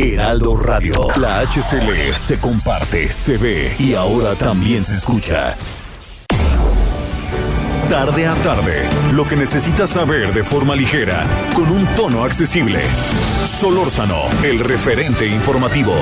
[0.00, 1.08] Heraldo Radio.
[1.16, 5.54] La HCL se comparte, se ve y ahora también se escucha.
[7.86, 12.82] Tarde a tarde, lo que necesitas saber de forma ligera, con un tono accesible.
[13.44, 15.92] Solórzano, el referente informativo.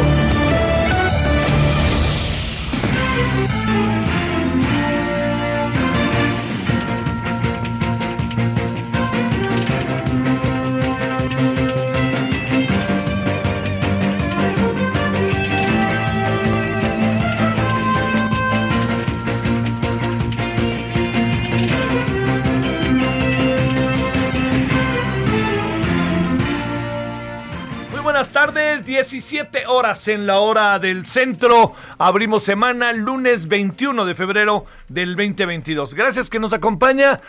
[28.99, 31.73] 17 horas en la hora del centro.
[31.99, 35.95] Abrimos semana lunes 21 de febrero del 2022.
[35.95, 37.21] Gracias que nos acompaña.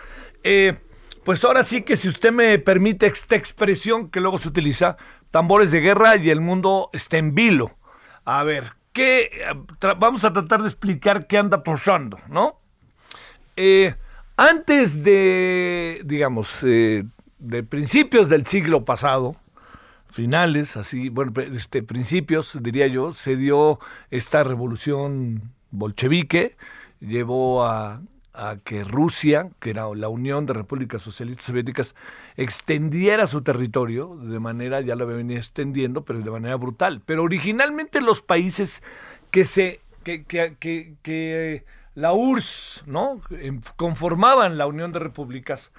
[0.42, 0.80] Eh,
[1.23, 4.98] pues ahora sí que si usted me permite esta expresión que luego se utiliza,
[5.30, 7.78] tambores de guerra y el mundo está en vilo.
[8.26, 9.30] A ver, ¿qué?
[10.00, 12.61] Vamos a tratar de explicar qué anda pasando, ¿no?
[13.56, 13.94] Eh,
[14.38, 17.04] antes de, digamos, eh,
[17.38, 19.36] de principios del siglo pasado,
[20.11, 23.79] finales, así, bueno, este, principios, diría yo, se dio
[24.09, 26.57] esta revolución bolchevique,
[26.99, 28.02] llevó a,
[28.33, 31.95] a que Rusia, que era la Unión de Repúblicas Socialistas Soviéticas,
[32.37, 37.02] extendiera su territorio de manera, ya lo venía extendiendo, pero de manera brutal.
[37.05, 38.81] Pero originalmente los países
[39.31, 41.65] que se, que, que, que, que
[41.95, 43.17] la URSS, ¿no?
[43.75, 45.71] Conformaban la Unión de Repúblicas,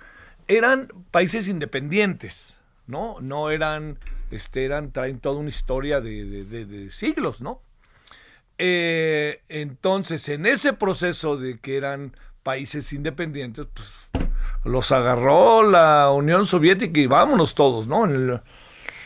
[0.49, 3.21] eran países independientes, ¿no?
[3.21, 3.99] No eran,
[4.31, 7.61] este, eran, traen toda una historia de, de- de- siglos, ¿no?
[8.59, 14.11] Eh, entonces, en ese proceso de que eran países independientes, pues
[14.65, 18.05] los agarró la Unión Soviética y vámonos todos, ¿no?
[18.05, 18.41] En el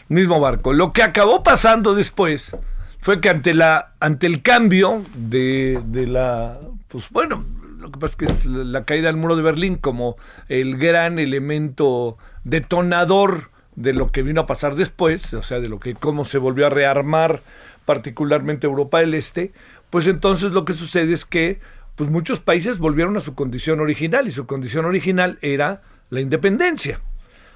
[0.08, 0.72] mismo barco.
[0.72, 2.56] Lo que acabó pasando después
[2.98, 6.58] fue que ante la ante el cambio de, de la
[6.88, 7.44] pues bueno
[7.78, 10.16] lo que pasa es que es la caída del muro de Berlín como
[10.48, 15.80] el gran elemento detonador de lo que vino a pasar después, o sea, de lo
[15.80, 17.42] que cómo se volvió a rearmar
[17.84, 19.52] particularmente Europa del Este,
[19.90, 21.60] pues entonces lo que sucede es que
[21.96, 27.00] pues muchos países volvieron a su condición original y su condición original era la independencia.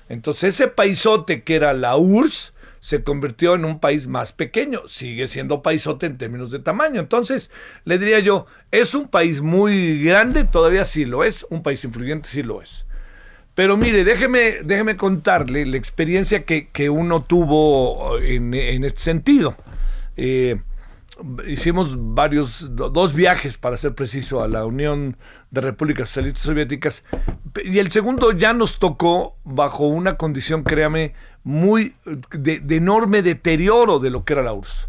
[0.08, 5.26] Entonces ese paisote que era la URSS se convirtió en un país más pequeño, sigue
[5.26, 7.00] siendo paisote en términos de tamaño.
[7.00, 7.50] Entonces,
[7.84, 12.28] le diría yo, es un país muy grande, todavía sí lo es, un país influyente
[12.28, 12.86] sí lo es.
[13.58, 19.56] Pero mire, déjeme, déjeme contarle la experiencia que, que uno tuvo en, en este sentido.
[20.16, 20.60] Eh,
[21.44, 25.16] hicimos varios, do- dos viajes, para ser preciso, a la Unión
[25.50, 27.02] de Repúblicas Socialistas Soviéticas.
[27.64, 31.96] Y el segundo ya nos tocó bajo una condición, créame, muy
[32.30, 34.86] de, de enorme deterioro de lo que era la URSS.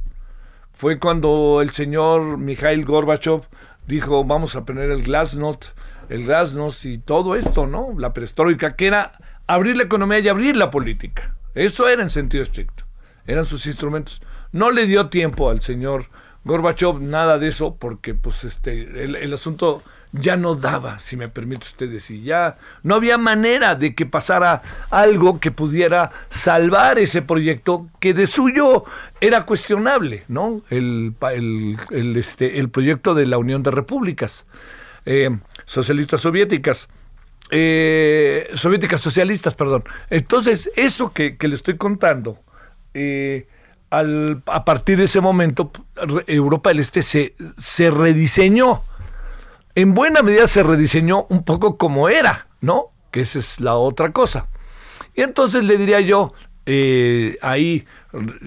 [0.74, 3.42] Fue cuando el señor Mikhail Gorbachev
[3.88, 5.70] dijo, vamos a poner el Glasnost,
[6.10, 7.94] el Glasnost y todo esto, ¿no?
[7.98, 9.14] La perestroika, que era
[9.48, 11.36] abrir la economía y abrir la política.
[11.56, 12.84] Eso era en sentido estricto.
[13.26, 14.22] Eran sus instrumentos.
[14.52, 16.06] No le dio tiempo al señor
[16.44, 21.68] Gorbachev nada de eso porque pues este el, asunto ya no daba, si me permite
[21.68, 27.88] usted decir, ya no había manera de que pasara algo que pudiera salvar ese proyecto
[28.00, 28.86] que de suyo
[29.22, 30.62] era cuestionable, ¿no?
[30.72, 34.48] El, el, el, este, el proyecto de la Unión de Repúblicas
[35.06, 35.30] eh,
[35.70, 36.88] Socialistas Soviéticas
[37.52, 39.84] eh, soviéticas socialistas, perdón.
[40.10, 42.40] Entonces, eso que, que le estoy contando,
[42.94, 43.48] eh,
[43.90, 45.72] al- a partir de ese momento,
[46.28, 48.84] Europa del Este se, se rediseñó.
[49.76, 52.88] En buena medida se rediseñó un poco como era, ¿no?
[53.12, 54.48] Que esa es la otra cosa.
[55.16, 56.34] Y entonces le diría yo,
[56.68, 57.86] eh, ahí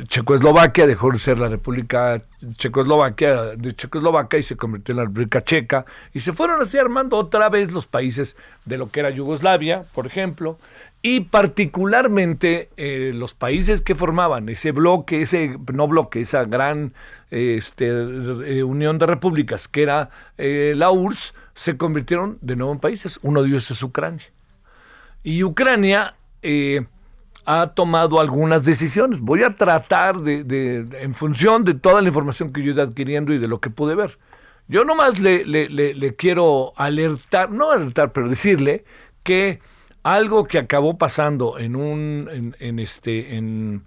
[0.08, 2.20] Checoslovaquia dejó de ser la República
[2.56, 7.16] Checoslovaquia de Checoslovaquia y se convirtió en la República Checa y se fueron así armando
[7.16, 10.58] otra vez los países de lo que era Yugoslavia, por ejemplo,
[11.00, 16.92] y particularmente eh, los países que formaban ese bloque, ese no bloque, esa gran
[17.30, 22.80] este, eh, unión de repúblicas que era eh, la URSS, se convirtieron de nuevo en
[22.80, 23.20] países.
[23.22, 24.26] Uno de ellos es Ucrania.
[25.22, 26.14] Y Ucrania,
[27.44, 29.20] ha tomado algunas decisiones.
[29.20, 33.38] Voy a tratar de, en función de toda la información que yo he adquiriendo y
[33.38, 34.18] de lo que pude ver.
[34.68, 38.84] Yo nomás le, le, le, quiero alertar, no alertar, pero decirle
[39.22, 39.60] que
[40.02, 43.82] algo que acabó pasando en un, en, este, en,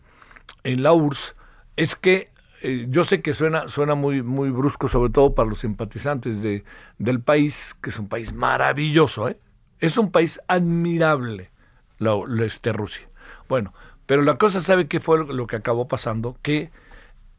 [0.63, 1.35] en la URSS
[1.77, 2.29] es que
[2.61, 6.63] eh, yo sé que suena, suena muy, muy brusco, sobre todo para los simpatizantes de,
[6.97, 9.37] del país, que es un país maravilloso, ¿eh?
[9.79, 11.51] es un país admirable,
[11.99, 13.07] la, este, Rusia.
[13.47, 13.73] Bueno,
[14.05, 16.35] pero la cosa, ¿sabe qué fue lo que acabó pasando?
[16.41, 16.71] Que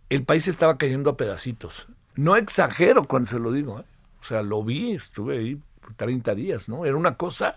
[0.09, 1.89] el país estaba cayendo a pedacitos.
[2.15, 3.85] No exagero cuando se lo digo, ¿eh?
[4.21, 5.61] o sea, lo vi, estuve ahí
[5.97, 6.85] 30 días, ¿no?
[6.85, 7.57] Era una cosa,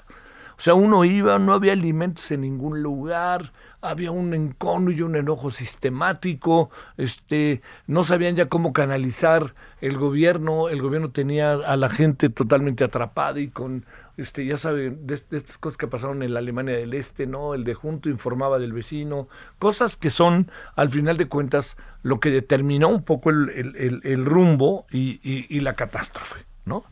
[0.58, 5.16] o sea, uno iba, no había alimentos en ningún lugar, había un encono y un
[5.16, 11.90] enojo sistemático, este, no sabían ya cómo canalizar el gobierno, el gobierno tenía a la
[11.90, 13.86] gente totalmente atrapada y con
[14.20, 17.54] este, ya saben, de, estas cosas que pasaron en la Alemania del Este, ¿no?
[17.54, 19.28] El de junto informaba del vecino,
[19.58, 25.60] cosas que son, al final de cuentas, lo que determinó un poco el, rumbo y,
[25.62, 26.84] la catástrofe, ¿no?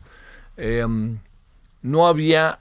[0.56, 1.18] Em,
[1.82, 2.60] no había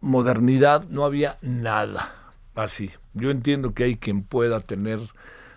[0.00, 2.14] modernidad, no había nada
[2.54, 2.90] así.
[3.14, 4.98] Yo entiendo que hay quien pueda tener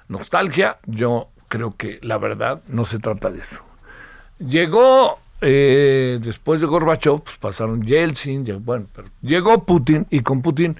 [0.07, 3.63] nostalgia, yo creo que la verdad no se trata de eso.
[4.39, 10.77] Llegó eh, después de Gorbachev, pues pasaron Yeltsin, bueno, pero llegó Putin y con Putin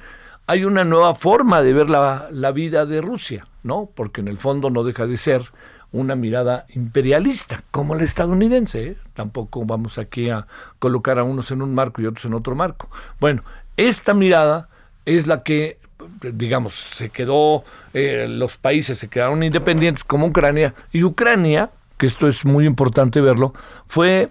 [0.47, 3.89] hay una nueva forma de ver la, vida de Rusia, ¿no?
[3.93, 5.43] Porque en el fondo no deja de ser
[5.91, 8.87] una mirada imperialista, como la estadounidense.
[8.87, 8.97] ¿eh?
[9.13, 10.47] Tampoco vamos aquí a
[10.79, 12.89] colocar a unos en un marco y otros en otro marco.
[13.19, 13.43] Bueno,
[13.75, 14.69] esta mirada
[15.05, 15.79] es la que,
[16.21, 17.63] digamos, se quedó,
[17.93, 23.19] eh, los países se quedaron independientes como Ucrania, y Ucrania, que esto es muy importante
[23.19, 23.53] verlo,
[23.87, 24.29] fue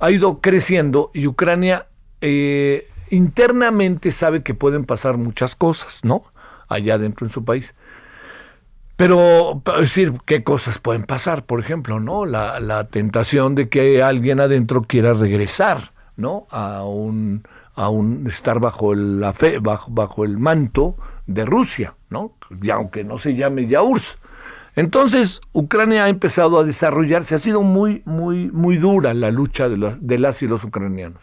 [0.00, 1.86] ha ido creciendo y Ucrania
[2.20, 6.24] eh, internamente sabe que pueden pasar muchas cosas, ¿no?
[6.68, 7.74] Allá dentro en su país.
[8.96, 11.44] Pero, decir, ¿qué cosas pueden pasar?
[11.44, 12.26] Por ejemplo, ¿no?
[12.26, 16.46] La, tentación de que alguien adentro quiera regresar, ¿no?
[16.50, 17.42] A un,
[17.74, 20.96] a un estar bajo la fe, bajo, bajo el manto
[21.26, 22.36] de Rusia, ¿no?
[22.62, 24.18] Y aunque no se llame ya URSS.
[24.76, 29.96] Entonces, Ucrania ha empezado a desarrollarse, ha sido muy, muy, muy dura la lucha de,
[30.00, 31.22] de las y los ucranianos.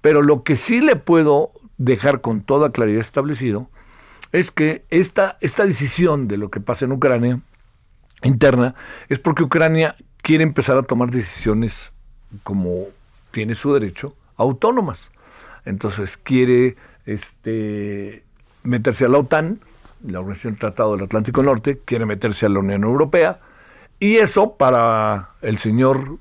[0.00, 3.68] Pero lo que sí le puedo dejar con toda claridad establecido
[4.32, 7.40] es que esta, esta decisión de lo que pasa en Ucrania
[8.22, 8.74] interna
[9.08, 11.92] es porque Ucrania quiere empezar a tomar decisiones
[12.42, 12.86] como
[13.30, 15.10] tiene su derecho, autónomas.
[15.64, 16.76] Entonces quiere
[17.06, 18.24] este,
[18.62, 19.60] meterse a la OTAN,
[20.04, 23.40] la Organización Tratado del Atlántico Norte, quiere meterse a la Unión Europea,
[23.98, 26.18] y eso para el señor,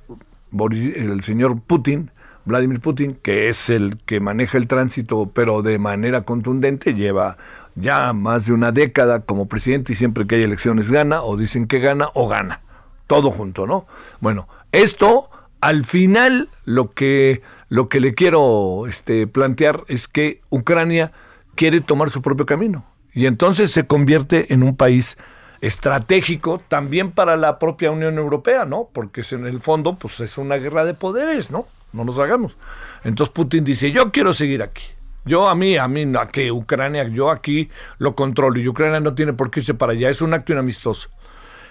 [0.51, 2.11] el señor Putin,
[2.45, 7.37] Vladimir Putin, que es el que maneja el tránsito, pero de manera contundente, lleva
[7.75, 11.67] ya más de una década como presidente y siempre que hay elecciones gana, o dicen
[11.67, 12.61] que gana, o gana.
[13.07, 13.87] Todo junto, ¿no?
[14.19, 15.29] Bueno, esto
[15.61, 21.11] al final lo que, lo que le quiero este, plantear es que Ucrania
[21.55, 25.17] quiere tomar su propio camino y entonces se convierte en un país
[25.61, 28.89] estratégico también para la propia Unión Europea, ¿no?
[28.93, 31.67] Porque en el fondo pues es una guerra de poderes, ¿no?
[31.91, 32.57] No nos hagamos.
[33.03, 34.83] Entonces Putin dice, "Yo quiero seguir aquí.
[35.25, 39.15] Yo a mí, a mí, a que Ucrania, yo aquí lo controlo y Ucrania no
[39.15, 41.09] tiene por qué irse para allá, es un acto inamistoso."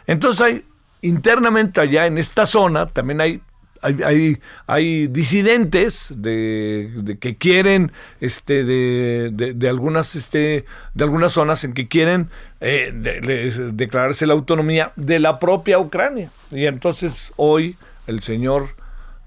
[0.07, 0.65] Entonces hay
[1.01, 3.41] internamente allá en esta zona también hay
[3.83, 11.75] hay, hay, disidentes de, que quieren este de, de, algunas este de algunas zonas en
[11.75, 12.31] que quieren
[12.61, 12.93] eh,
[13.73, 16.31] declararse la autonomía de la propia Ucrania.
[16.51, 18.75] Y entonces hoy el señor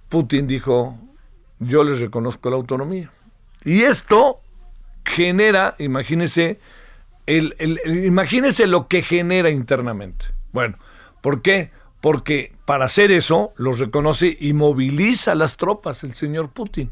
[0.09, 0.97] Putin dijo
[1.59, 3.11] yo les reconozco la autonomía.
[3.63, 4.39] Y esto
[5.05, 6.59] genera imagínese
[7.25, 10.25] el, el, imagínese lo que genera internamente.
[10.51, 10.77] Bueno
[11.21, 11.71] ¿por qué?
[12.01, 16.91] Porque para hacer eso los reconoce y moviliza las tropas el señor Putin.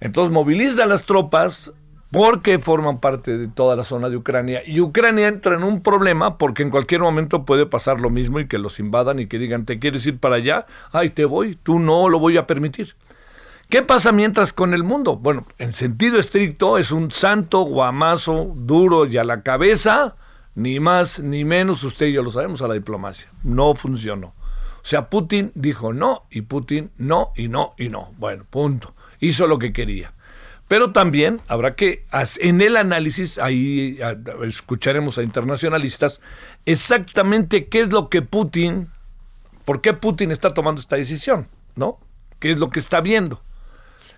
[0.00, 1.72] Entonces moviliza las tropas
[2.10, 6.38] porque forman parte de toda la zona de Ucrania y Ucrania entra en un problema
[6.38, 9.64] porque en cualquier momento puede pasar lo mismo y que los invadan y que digan,
[9.64, 10.66] ¿te quieres ir para allá?
[10.92, 12.94] Ay, te voy, tú no lo voy a permitir.
[13.68, 15.16] ¿Qué pasa mientras con el mundo?
[15.16, 20.16] Bueno, en sentido estricto es un santo guamazo duro y a la cabeza
[20.54, 23.28] ni más ni menos, usted y yo lo sabemos, a la diplomacia.
[23.42, 24.34] No funcionó.
[24.84, 28.12] O sea, Putin dijo no y Putin no y no y no.
[28.18, 28.94] Bueno, punto.
[29.18, 30.12] Hizo lo que quería.
[30.68, 32.06] Pero también habrá que,
[32.38, 33.98] en el análisis, ahí
[34.46, 36.20] escucharemos a internacionalistas,
[36.64, 38.90] exactamente qué es lo que Putin,
[39.64, 41.98] por qué Putin está tomando esta decisión, ¿no?
[42.38, 43.42] ¿Qué es lo que está viendo?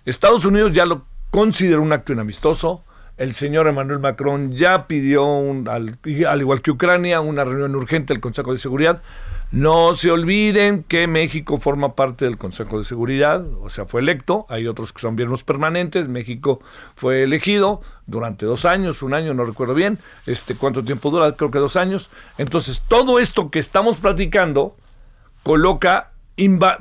[0.05, 2.85] Estados Unidos ya lo consideró un acto inamistoso,
[3.17, 5.97] el señor Emmanuel Macron ya pidió, un, al,
[6.27, 9.01] al igual que Ucrania, una reunión urgente del Consejo de Seguridad.
[9.49, 14.45] No se olviden que México forma parte del Consejo de Seguridad, o sea, fue electo.
[14.49, 16.09] Hay otros que son miembros permanentes.
[16.09, 16.59] México
[16.95, 19.99] fue elegido durante dos años, un año, no recuerdo bien.
[20.25, 21.31] Este, ¿Cuánto tiempo dura?
[21.37, 22.09] Creo que dos años.
[22.37, 24.75] Entonces, todo esto que estamos platicando
[25.43, 26.11] coloca,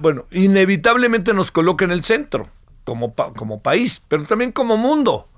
[0.00, 2.42] bueno, inevitablemente nos coloca en el centro
[2.84, 5.28] como, como país, pero también como mundo.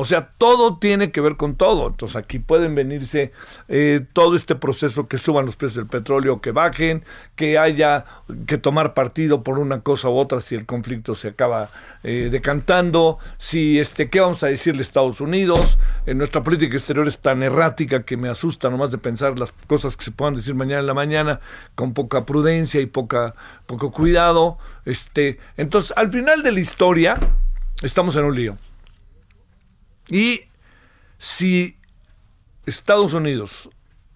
[0.00, 1.88] O sea, todo tiene que ver con todo.
[1.88, 3.32] Entonces aquí pueden venirse
[3.66, 7.02] eh, todo este proceso que suban los precios del petróleo, que bajen,
[7.34, 8.04] que haya
[8.46, 11.68] que tomar partido por una cosa u otra si el conflicto se acaba
[12.04, 15.78] eh, decantando, si este, ¿qué vamos a decirle a Estados Unidos?
[16.06, 19.96] En nuestra política exterior es tan errática que me asusta nomás de pensar las cosas
[19.96, 21.40] que se puedan decir mañana en la mañana
[21.74, 23.34] con poca prudencia y poca,
[23.66, 24.58] poco cuidado.
[24.84, 27.14] Este, entonces, al final de la historia,
[27.82, 28.67] estamos en un lío.
[30.10, 30.42] Y
[31.18, 31.76] si
[32.66, 33.68] Estados Unidos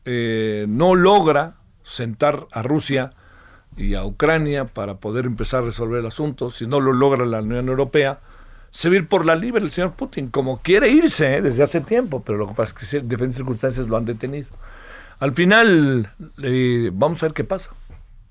[0.05, 3.13] eh, no logra sentar a Rusia
[3.77, 7.41] y a Ucrania para poder empezar a resolver el asunto, si no lo logra la
[7.41, 8.21] Unión Europea,
[8.71, 12.23] se va por la libre el señor Putin, como quiere irse eh, desde hace tiempo,
[12.25, 14.49] pero lo que pasa es que en diferentes circunstancias lo han detenido.
[15.21, 16.11] Al final,
[16.43, 17.71] eh, vamos a ver qué pasa.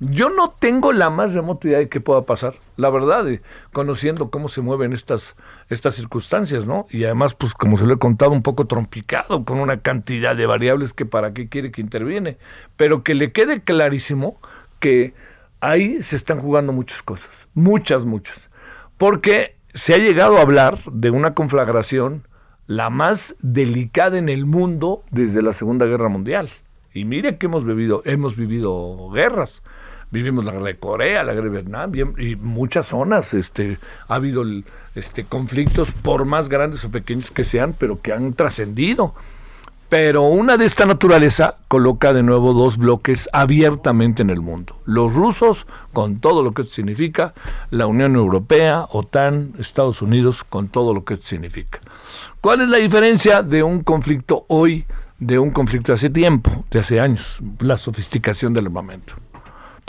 [0.03, 3.23] Yo no tengo la más remota idea de qué pueda pasar, la verdad,
[3.71, 5.35] conociendo cómo se mueven estas,
[5.69, 6.87] estas circunstancias, ¿no?
[6.89, 10.47] Y además, pues como se lo he contado, un poco trompicado, con una cantidad de
[10.47, 12.39] variables que para qué quiere que interviene,
[12.77, 14.41] pero que le quede clarísimo
[14.79, 15.13] que
[15.59, 18.49] ahí se están jugando muchas cosas, muchas, muchas,
[18.97, 22.27] porque se ha llegado a hablar de una conflagración
[22.65, 26.49] la más delicada en el mundo desde la Segunda Guerra Mundial.
[26.91, 29.61] Y mire que hemos vivido, hemos vivido guerras
[30.11, 33.77] vivimos la guerra de Corea, la guerra de Vietnam y muchas zonas este
[34.07, 34.43] ha habido
[34.93, 39.15] este conflictos por más grandes o pequeños que sean, pero que han trascendido.
[39.91, 44.77] Pero una de esta naturaleza coloca de nuevo dos bloques abiertamente en el mundo.
[44.85, 47.33] Los rusos, con todo lo que significa,
[47.71, 51.81] la Unión Europea, OTAN, Estados Unidos, con todo lo que significa.
[52.39, 54.85] ¿Cuál es la diferencia de un conflicto hoy
[55.19, 57.39] de un conflicto hace tiempo, de hace años?
[57.59, 59.15] La sofisticación del armamento.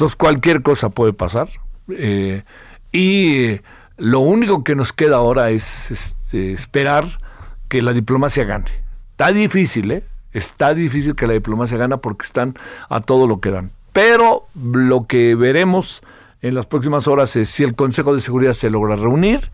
[0.02, 1.48] Entonces cualquier cosa puede pasar.
[1.88, 2.42] Eh,
[2.90, 3.60] y
[3.98, 7.04] lo único que nos queda ahora es este, esperar
[7.68, 8.64] que la diplomacia gane.
[9.12, 10.02] Está difícil, ¿eh?
[10.32, 12.56] Está difícil que la diplomacia gane porque están
[12.88, 13.70] a todo lo que dan.
[13.92, 16.02] Pero lo que veremos
[16.40, 19.52] en las próximas horas es si el Consejo de Seguridad se logra reunir.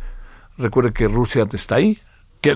[0.56, 1.98] Recuerde que Rusia está ahí.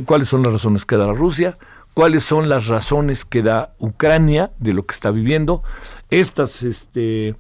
[0.07, 1.59] ¿Cuáles son las razones que da la Rusia?
[1.93, 5.63] ¿Cuáles son las razones que da Ucrania de lo que está viviendo?
[6.09, 7.37] Estas, este,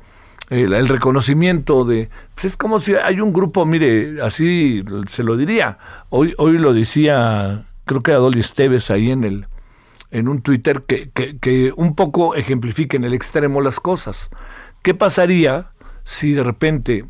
[0.52, 2.10] el, reconocimiento de...
[2.34, 5.78] Pues es como si hay un grupo, mire, así se lo diría.
[6.10, 9.46] Hoy, hoy lo decía, creo que era Dolly Esteves ahí en el
[10.10, 14.28] en un Twitter que, que, que un poco ejemplifique en el extremo las cosas.
[14.82, 15.70] ¿Qué pasaría
[16.04, 17.06] si de repente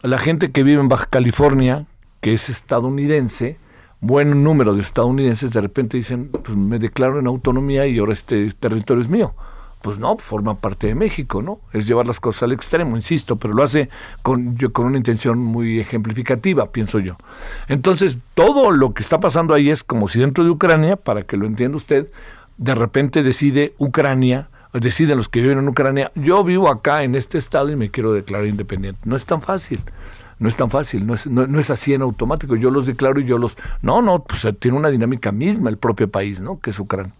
[0.00, 1.84] la gente que vive en Baja California,
[2.22, 3.58] que es estadounidense,
[4.00, 8.50] buen número de estadounidenses de repente dicen, pues me declaro en autonomía y ahora este
[8.52, 9.34] territorio es mío
[9.86, 11.60] pues no, forma parte de México, ¿no?
[11.72, 13.88] Es llevar las cosas al extremo, insisto, pero lo hace
[14.22, 17.16] con, con una intención muy ejemplificativa, pienso yo.
[17.68, 21.36] Entonces, todo lo que está pasando ahí es como si dentro de Ucrania, para que
[21.36, 22.10] lo entienda usted,
[22.58, 27.38] de repente decide Ucrania, deciden los que viven en Ucrania, yo vivo acá en este
[27.38, 28.98] estado y me quiero declarar independiente.
[29.04, 29.78] No es tan fácil
[30.38, 33.24] no es tan fácil, no es, no, es así en automático, yo los declaro y
[33.24, 33.56] yo los...
[33.80, 36.60] No, no, pues tiene una dinámica misma el propio país, ¿no?
[36.60, 37.12] Que es Ucrania.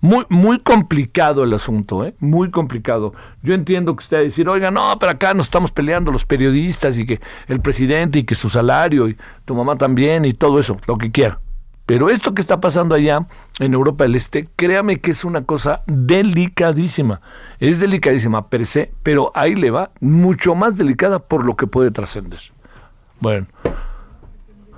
[0.00, 2.14] Muy, muy complicado el asunto, ¿eh?
[2.18, 3.12] Muy complicado.
[3.42, 6.24] Yo entiendo que usted va a decir, oiga, no, pero acá nos estamos peleando los
[6.24, 10.58] periodistas y que el presidente y que su salario y tu mamá también y todo
[10.58, 11.40] eso, lo que quiera.
[11.84, 13.26] Pero esto que está pasando allá
[13.58, 17.20] en Europa del Este, créame que es una cosa delicadísima.
[17.58, 21.90] Es delicadísima per se, pero ahí le va mucho más delicada por lo que puede
[21.90, 22.40] trascender.
[23.22, 23.46] Bueno,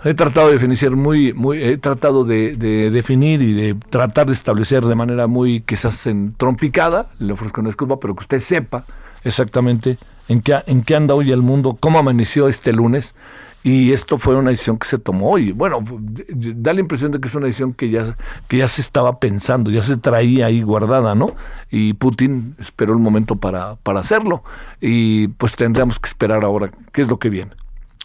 [0.04, 2.56] he tratado de definir muy, muy, he tratado de,
[2.92, 7.70] definir y de tratar de establecer de manera muy quizás en trompicada, le ofrezco una
[7.70, 8.84] disculpa, pero que usted sepa
[9.24, 9.96] exactamente
[10.28, 13.14] en qué, en qué anda hoy el mundo, cómo amaneció este lunes,
[13.62, 15.52] y esto fue una decisión que se tomó hoy.
[15.52, 15.82] Bueno,
[16.28, 18.14] da la impresión de que es una decisión que ya,
[18.46, 21.28] que ya se estaba pensando, ya se traía ahí guardada, ¿no?
[21.70, 24.44] Y Putin esperó el momento para, para hacerlo.
[24.82, 27.52] Y pues tendríamos que esperar ahora qué es lo que viene.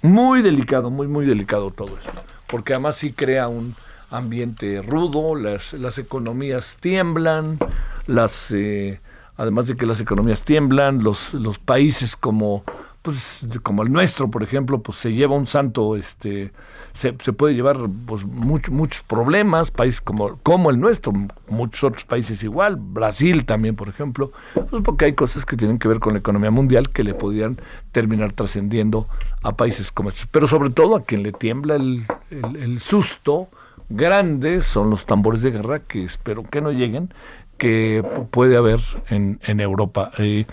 [0.01, 2.12] Muy delicado, muy, muy delicado todo esto.
[2.48, 3.75] Porque además sí crea un
[4.10, 7.60] ambiente rudo, las, las economías tiemblan,
[8.08, 9.01] las, eh,
[9.38, 12.63] además de que las economías tiemblan, los, los países como
[13.10, 16.51] pues como el nuestro, por ejemplo, pues se lleva un santo, este,
[16.94, 21.12] se, puede llevar pues muchos problemas, países como, como el nuestro,
[21.48, 25.88] muchos otros países igual, Brasil también, por ejemplo, pues porque hay cosas que tienen que
[25.88, 27.60] ver con la economía mundial que le podrían
[27.92, 29.08] terminar trascendiendo
[29.42, 30.28] a países como estos.
[30.28, 33.48] Pero sobre todo a quien le tiembla el, el, susto
[33.89, 37.12] grande son los tambores de guerra que espero que no lleguen,
[37.58, 40.12] que puede haber en, en Europa.
[40.20, 40.46] Eh,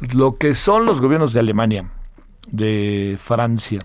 [0.00, 1.90] lo que son los gobiernos de Alemania,
[2.50, 3.80] de Francia,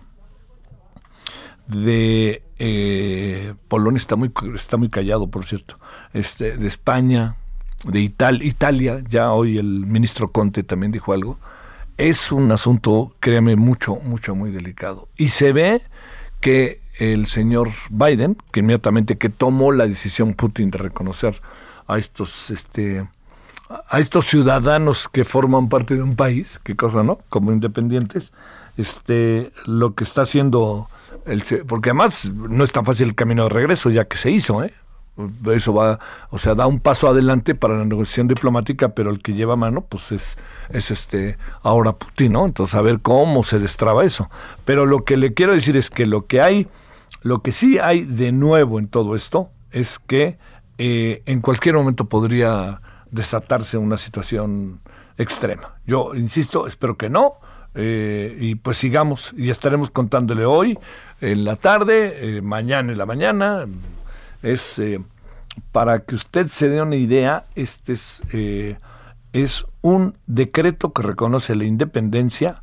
[1.67, 5.77] de eh, Polonia está muy está muy callado, por cierto,
[6.13, 7.36] este, de España,
[7.84, 11.38] de Italia, ya hoy el ministro Conte también dijo algo.
[11.98, 15.07] Es un asunto, créame, mucho, mucho, muy delicado.
[15.15, 15.81] Y se ve
[16.41, 21.41] que el señor Biden, que inmediatamente que tomó la decisión Putin de reconocer
[21.88, 23.07] a estos este,
[23.69, 27.19] a estos ciudadanos que forman parte de un país, qué cosa, ¿no?
[27.29, 28.34] Como independientes,
[28.77, 30.88] este, lo que está haciendo,
[31.25, 34.63] el, porque además no es tan fácil el camino de regreso ya que se hizo,
[34.63, 34.74] ¿eh?
[35.53, 35.98] Eso va,
[36.29, 39.86] o sea, da un paso adelante para la negociación diplomática, pero el que lleva mano,
[39.88, 40.38] pues es,
[40.69, 42.45] es este, ahora Putin, ¿no?
[42.45, 44.29] Entonces, a ver cómo se destraba eso.
[44.65, 46.67] Pero lo que le quiero decir es que lo que hay,
[47.22, 50.38] lo que sí hay de nuevo en todo esto, es que
[50.77, 52.81] eh, en cualquier momento podría
[53.12, 54.79] desatarse una situación
[55.17, 55.75] extrema.
[55.85, 57.35] Yo insisto, espero que no.
[57.77, 60.79] Eh, y pues sigamos y estaremos contándole hoy
[61.19, 63.65] en la tarde, eh, mañana en la mañana.
[64.41, 65.01] Es eh,
[65.74, 68.24] para que usted se dé una idea, este es,
[69.33, 72.55] es un decreto que reconoce la independencia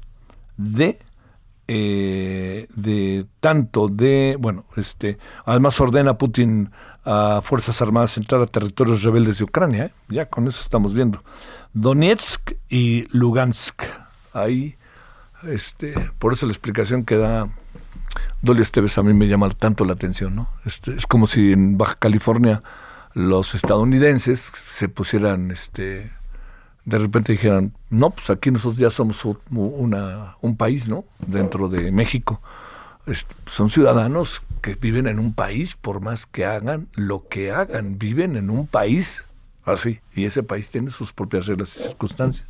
[0.56, 0.99] de
[1.66, 6.70] de tanto de bueno este además ordena a Putin
[7.04, 9.87] a Fuerzas Armadas entrar a territorios rebeldes de Ucrania.
[9.87, 9.92] ¿eh?
[10.09, 11.23] Ya con eso estamos viendo.
[11.73, 13.82] Donetsk y Lugansk.
[14.32, 14.76] Ahí,
[15.44, 17.49] este, por eso la explicación que da
[18.40, 20.35] Dolly Esteves a mí me llama tanto la atención.
[20.35, 20.49] ¿no?
[20.64, 22.62] Este, es como si en Baja California
[23.14, 26.11] los estadounidenses se pusieran, este,
[26.85, 31.04] de repente dijeran, no, pues aquí nosotros ya somos una, un país, ¿no?
[31.26, 32.41] Dentro de México
[33.50, 38.36] son ciudadanos que viven en un país, por más que hagan lo que hagan, viven
[38.36, 39.26] en un país
[39.64, 42.46] así, y ese país tiene sus propias reglas y circunstancias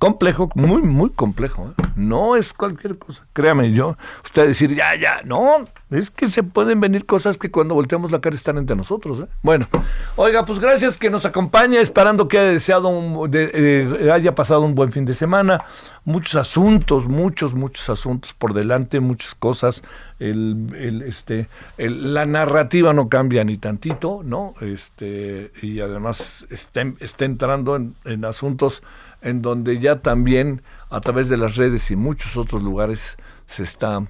[0.00, 1.68] complejo, muy, muy complejo.
[1.68, 1.82] ¿eh?
[1.94, 3.26] No es cualquier cosa.
[3.34, 7.74] Créame, yo, usted decir, ya, ya, no, es que se pueden venir cosas que cuando
[7.74, 9.20] volteamos la cara están entre nosotros.
[9.20, 9.26] ¿eh?
[9.42, 9.68] Bueno,
[10.16, 12.90] oiga, pues gracias que nos acompaña, esperando que haya deseado,
[13.30, 15.64] eh, haya pasado un buen fin de semana.
[16.06, 19.82] Muchos asuntos, muchos, muchos asuntos por delante, muchas cosas.
[20.20, 24.54] El, este, la narrativa no cambia ni tantito, ¿no?
[24.60, 28.82] Este, y además está, está entrando en, en asuntos
[29.22, 34.06] en donde ya también a través de las redes y muchos otros lugares se está,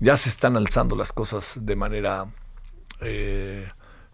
[0.00, 2.26] ya se están alzando las cosas de manera,
[3.00, 3.68] eh,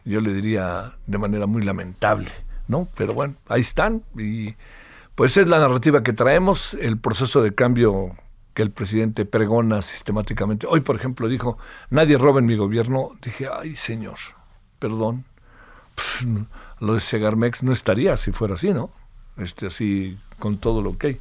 [0.05, 2.31] yo le diría, de manera muy lamentable,
[2.67, 2.89] ¿no?
[2.97, 4.55] Pero bueno, ahí están y
[5.15, 8.17] pues es la narrativa que traemos, el proceso de cambio
[8.59, 10.67] que el presidente pregona sistemáticamente.
[10.69, 11.59] Hoy, por ejemplo, dijo,
[11.91, 13.13] nadie roba en mi gobierno.
[13.23, 14.17] Dije, ay, señor,
[14.81, 15.27] perdón.
[15.95, 16.27] Pues,
[16.81, 18.91] lo de Segarmex no estaría si fuera así, ¿no?
[19.37, 21.21] Este, así con todo lo que hay.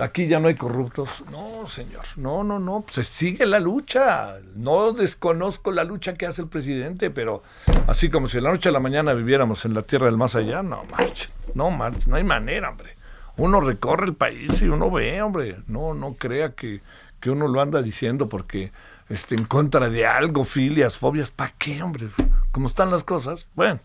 [0.00, 1.22] Aquí ya no hay corruptos.
[1.30, 2.02] No, señor.
[2.16, 2.84] No, no, no.
[2.90, 4.38] Se sigue la lucha.
[4.56, 7.44] No desconozco la lucha que hace el presidente, pero
[7.86, 10.64] así como si la noche a la mañana viviéramos en la tierra del más allá,
[10.64, 11.28] no marche.
[11.54, 12.10] No marche.
[12.10, 12.96] No hay manera, hombre.
[13.36, 15.56] Uno recorre el país y uno ve, hombre.
[15.66, 16.80] No, no crea que,
[17.20, 18.72] que uno lo anda diciendo porque
[19.08, 21.30] esté en contra de algo, filias, fobias.
[21.30, 22.08] ¿Para qué, hombre?
[22.50, 23.46] ¿Cómo están las cosas?
[23.54, 23.80] Bueno.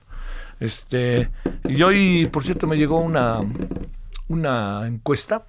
[0.59, 1.29] Este,
[1.65, 3.39] y hoy, por cierto, me llegó una,
[4.27, 5.43] una encuesta,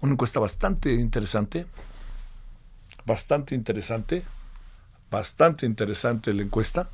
[0.00, 1.66] una encuesta bastante interesante,
[3.04, 4.24] bastante interesante,
[5.10, 6.88] bastante interesante la encuesta,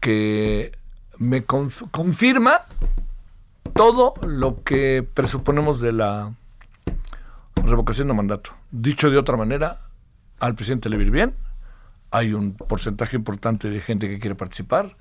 [0.00, 0.72] que
[1.18, 2.62] me confirma
[3.74, 6.32] todo lo que presuponemos de la
[7.56, 8.52] revocación de mandato.
[8.70, 9.80] Dicho de otra manera,
[10.40, 11.34] al presidente le viene bien,
[12.10, 14.96] hay un porcentaje importante de gente que quiere participar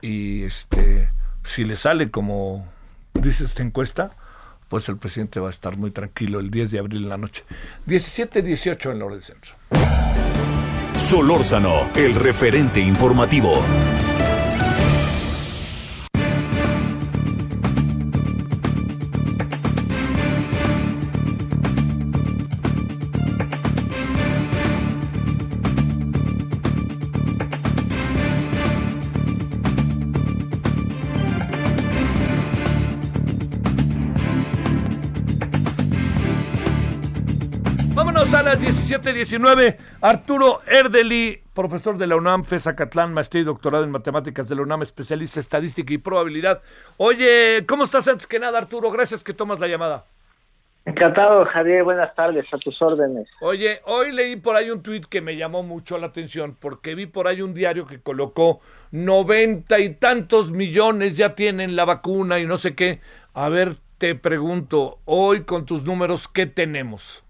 [0.00, 1.06] y este
[1.44, 2.66] si le sale como
[3.14, 4.10] dice esta encuesta,
[4.68, 7.44] pues el presidente va a estar muy tranquilo el 10 de abril en la noche.
[7.86, 9.52] 17-18 en la hora del centro.
[10.94, 13.62] Solórzano, el referente informativo.
[39.02, 44.62] 719, Arturo Erdeli, profesor de la UNAM, FESACATLAN, maestría y doctorado en matemáticas de la
[44.62, 46.62] UNAM, especialista en estadística y probabilidad.
[46.98, 48.92] Oye, ¿cómo estás antes que nada, Arturo?
[48.92, 50.04] Gracias que tomas la llamada.
[50.84, 51.82] Encantado, Javier.
[51.82, 53.28] Buenas tardes, a tus órdenes.
[53.40, 57.06] Oye, hoy leí por ahí un tuit que me llamó mucho la atención porque vi
[57.06, 58.60] por ahí un diario que colocó
[58.92, 63.00] noventa y tantos millones ya tienen la vacuna y no sé qué.
[63.34, 67.24] A ver, te pregunto, hoy con tus números, ¿qué tenemos?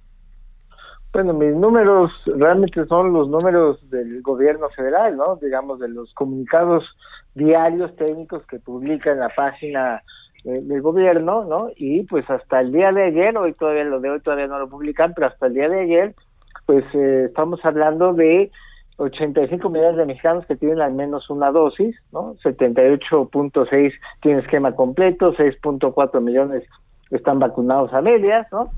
[1.13, 5.37] Bueno, mis números realmente son los números del gobierno federal, ¿no?
[5.37, 6.85] Digamos, de los comunicados
[7.35, 10.03] diarios técnicos que publica en la página
[10.45, 11.69] eh, del gobierno, ¿no?
[11.77, 14.71] Y pues hasta el día de ayer, hoy todavía lo de hoy todavía no lo
[14.71, 16.15] publican, pero hasta el día de ayer,
[16.65, 18.51] pues eh, estamos hablando de
[18.97, 22.37] 85 millones de mexicanos que tienen al menos una dosis, ¿no?
[22.37, 26.65] 78.6 tienen esquema completo, 6.4 millones
[27.11, 28.71] están vacunados a medias, ¿no?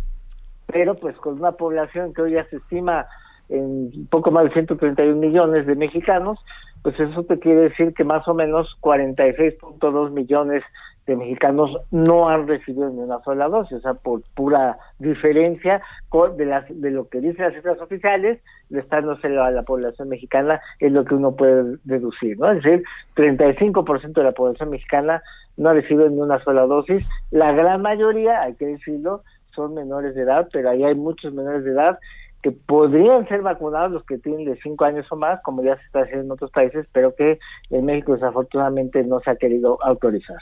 [0.67, 3.07] Pero pues con una población que hoy ya se estima
[3.49, 6.39] en poco más de 131 millones de mexicanos,
[6.83, 10.63] pues eso te quiere decir que más o menos 46.2 millones
[11.07, 15.83] de mexicanos no han recibido ni una sola dosis, o sea, por pura diferencia
[16.37, 20.93] de las de lo que dicen las cifras oficiales, restándose a la población mexicana es
[20.93, 22.51] lo que uno puede deducir, ¿no?
[22.51, 22.85] Es decir,
[23.17, 25.23] 35% de la población mexicana
[25.57, 29.23] no ha recibido ni una sola dosis, la gran mayoría, hay que decirlo,
[29.55, 31.99] son menores de edad, pero ahí hay muchos menores de edad
[32.43, 35.83] que podrían ser vacunados los que tienen de 5 años o más, como ya se
[35.85, 37.39] está haciendo en otros países, pero que
[37.71, 40.37] en México desafortunadamente no se ha querido autorizar.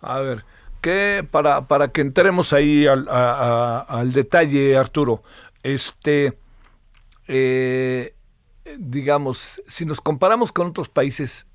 [0.00, 0.44] A ver,
[0.80, 5.22] que para, para que entremos ahí al, al detalle, Arturo,
[5.62, 6.36] este,
[7.28, 8.14] eh,
[8.78, 11.46] digamos, si nos comparamos con otros países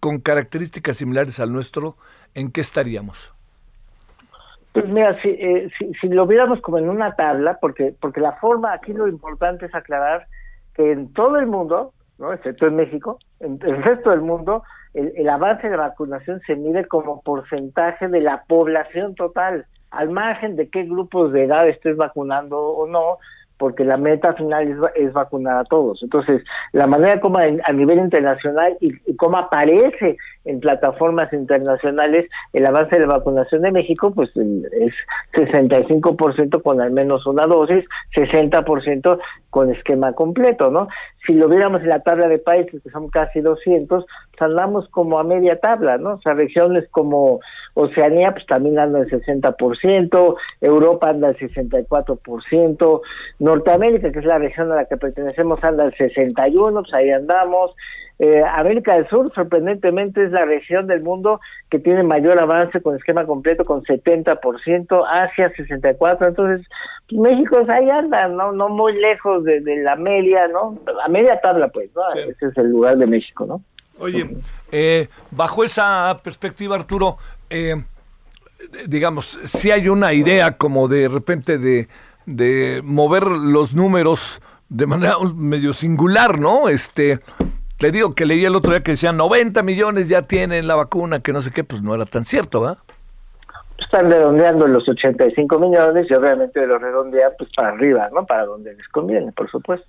[0.00, 1.96] con características similares al nuestro,
[2.34, 3.32] ¿en qué estaríamos?
[4.80, 8.32] Pues mira, si, eh, si, si, lo viéramos como en una tabla, porque, porque la
[8.34, 10.26] forma, aquí lo importante es aclarar
[10.74, 12.32] que en todo el mundo, ¿no?
[12.32, 14.62] excepto en México, en el resto del mundo,
[14.94, 20.68] el, avance de vacunación se mide como porcentaje de la población total, al margen de
[20.68, 23.18] qué grupos de edad estés vacunando o no,
[23.56, 26.02] porque la meta final es, vacunar a todos.
[26.04, 30.16] Entonces, la manera como a, nivel internacional y, y cómo aparece
[30.48, 34.94] en plataformas internacionales el avance de la vacunación de México, pues es
[35.34, 37.84] 65% con al menos una dosis,
[38.16, 39.18] 60%
[39.50, 40.88] con esquema completo, ¿no?
[41.26, 45.18] Si lo viéramos en la tabla de países, que son casi 200, pues andamos como
[45.18, 46.14] a media tabla, ¿no?
[46.14, 47.40] O sea, regiones como
[47.74, 53.00] Oceanía, pues también anda el 60%, Europa anda el 64%,
[53.38, 57.72] Norteamérica, que es la región a la que pertenecemos, anda el 61%, pues ahí andamos,
[58.18, 62.96] eh, América del Sur, sorprendentemente, es la región del mundo que tiene mayor avance con
[62.96, 66.66] esquema completo, con 70%, Asia 64%, entonces
[67.08, 68.50] pues, México ahí anda, ¿no?
[68.52, 70.78] No muy lejos de, la media, ¿no?
[71.04, 72.02] A media tabla, pues, ¿no?
[72.20, 73.62] Ese es el lugar de México, ¿no?
[74.00, 74.28] Oye,
[74.72, 77.18] eh, bajo esa perspectiva, Arturo,
[77.50, 77.76] eh,
[78.86, 81.88] digamos, si hay una idea como de repente de,
[82.26, 86.68] de mover los números de manera medio singular, ¿no?
[86.68, 87.20] Este,
[87.80, 91.20] le digo que leí el otro día que decían 90 millones ya tienen la vacuna,
[91.20, 92.78] que no sé qué, pues no era tan cierto, ¿verdad?
[93.78, 98.26] Están redondeando los 85 millones y obviamente los redondean pues para arriba, ¿no?
[98.26, 99.86] Para donde les conviene, por supuesto.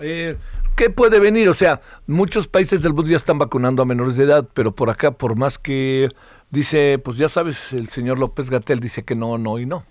[0.00, 0.36] Eh,
[0.76, 1.48] ¿Qué puede venir?
[1.48, 4.90] O sea, muchos países del mundo ya están vacunando a menores de edad, pero por
[4.90, 6.08] acá, por más que
[6.50, 9.84] dice, pues ya sabes, el señor López Gatel dice que no, no y no.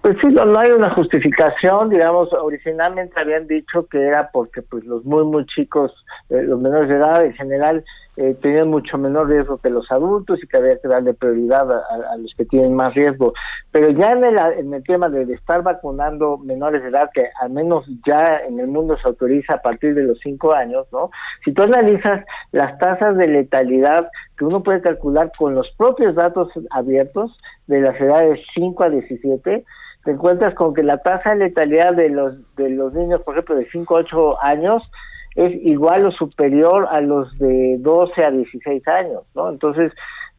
[0.00, 5.04] Pues sí, no, hay una justificación, digamos, originalmente habían dicho que era porque pues los
[5.04, 5.92] muy, muy chicos,
[6.30, 7.84] eh, los menores de edad en general,
[8.16, 12.16] eh, tenían mucho menor riesgo que los adultos y que había que darle prioridad a,
[12.16, 13.32] los que tienen más riesgo.
[13.70, 17.50] Pero ya en el, en el tema de, estar vacunando menores de edad, que al
[17.50, 21.10] menos ya en el mundo se autoriza a partir de los cinco años, ¿no?
[21.44, 24.08] Si tú analizas las tasas de letalidad
[24.38, 29.64] que uno puede calcular con los propios datos abiertos de las edades 5 a 17,
[30.04, 33.56] te encuentras con que la tasa de letalidad de los de los niños, por ejemplo,
[33.56, 34.82] de 5 a 8 años
[35.34, 39.50] es igual o superior a los de 12 a 16 años, ¿no?
[39.50, 39.92] Entonces,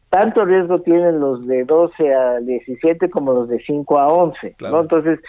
[0.08, 4.80] tanto riesgo tienen los de 12 a 17 como los de 5 a 11, ¿no?
[4.80, 5.20] Entonces,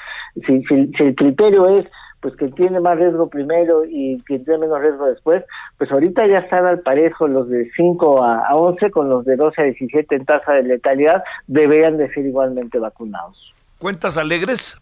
[0.48, 1.86] si, si, el criterio es
[2.22, 5.44] pues que tiene más riesgo primero y quien tiene menos riesgo después,
[5.78, 9.36] pues ahorita ya están al parejo los de 5 a, a 11 con los de
[9.36, 13.54] 12 a 17 en tasa de letalidad, deberían de ser igualmente vacunados.
[13.80, 14.80] ¿Cuentas alegres?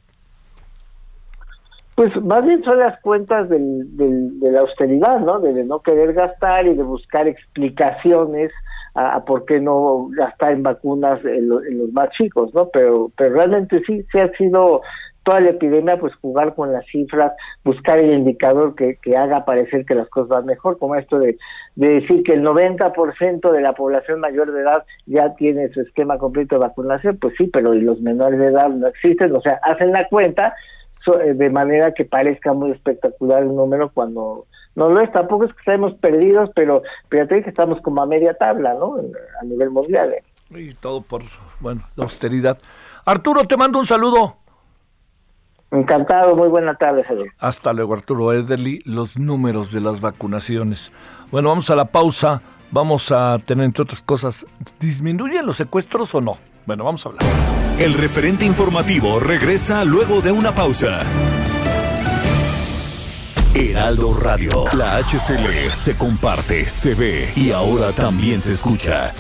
[2.00, 5.42] Pues más bien son las cuentas del, de la austeridad, ¿no?
[5.42, 8.54] De, no querer gastar y de buscar explicaciones
[8.96, 12.70] a, por qué no gastar en vacunas en, los más chicos, ¿no?
[12.70, 14.82] Pero, pero realmente sí, sí ha sido
[15.30, 19.94] toda la epidemia, pues jugar con las cifras, buscar el indicador que, haga parecer que
[19.94, 21.38] las cosas van mejor, como esto de,
[21.76, 26.18] de decir que el 90% de la población mayor de edad ya tiene su esquema
[26.18, 29.92] completo de vacunación, pues sí, pero los menores de edad no existen, o sea, hacen
[29.92, 30.56] la cuenta
[31.06, 35.54] eh, de manera que parezca muy espectacular el número cuando no lo es, tampoco es
[35.54, 38.96] que estemos perdidos, pero fíjate que estamos como a media tabla, ¿no?
[39.40, 40.12] A nivel mundial.
[40.12, 40.24] ¿eh?
[40.50, 41.22] Y todo por,
[41.60, 42.58] bueno, la austeridad.
[43.06, 44.40] Arturo, te mando un saludo.
[45.72, 47.32] Encantado, muy buena tarde, Javier.
[47.40, 50.92] Hasta luego, Arturo Edeli, los números de las vacunaciones.
[51.32, 52.42] Bueno, vamos a la pausa.
[52.72, 54.46] Vamos a tener, entre otras cosas,
[54.80, 56.38] ¿disminuyen los secuestros o no?
[56.68, 57.24] Bueno, vamos a hablar.
[57.80, 61.00] El referente informativo regresa luego de una pausa.
[63.56, 69.12] Heraldo Radio, la HCL se comparte, se ve y ahora también se escucha.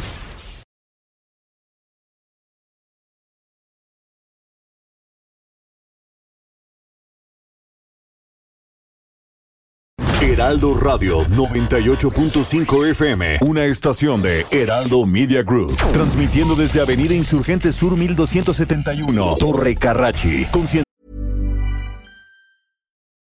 [10.40, 17.98] Heraldo Radio 98.5 FM, una estación de Heraldo Media Group, transmitiendo desde Avenida Insurgente Sur
[17.98, 20.48] 1271, Torre Carrachi,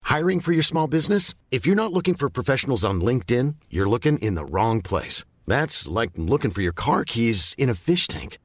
[0.04, 1.34] Hiring for your small business?
[1.50, 5.26] If you're not looking for professionals on LinkedIn, you're looking in the wrong place.
[5.48, 8.38] That's like looking for your car keys in a fish tank.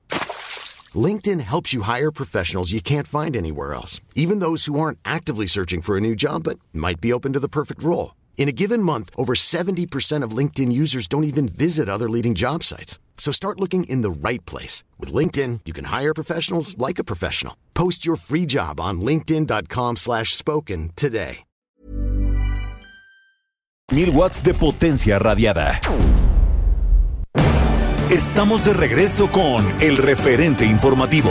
[0.95, 5.47] LinkedIn helps you hire professionals you can't find anywhere else, even those who aren't actively
[5.47, 8.13] searching for a new job but might be open to the perfect role.
[8.37, 12.65] In a given month, over 70% of LinkedIn users don't even visit other leading job
[12.65, 12.99] sites.
[13.17, 14.83] So start looking in the right place.
[14.99, 17.55] With LinkedIn, you can hire professionals like a professional.
[17.75, 21.45] Post your free job on linkedin.com slash spoken today.
[23.93, 25.79] Mil watts de potencia radiada.
[28.11, 31.31] Estamos de regreso con el referente informativo.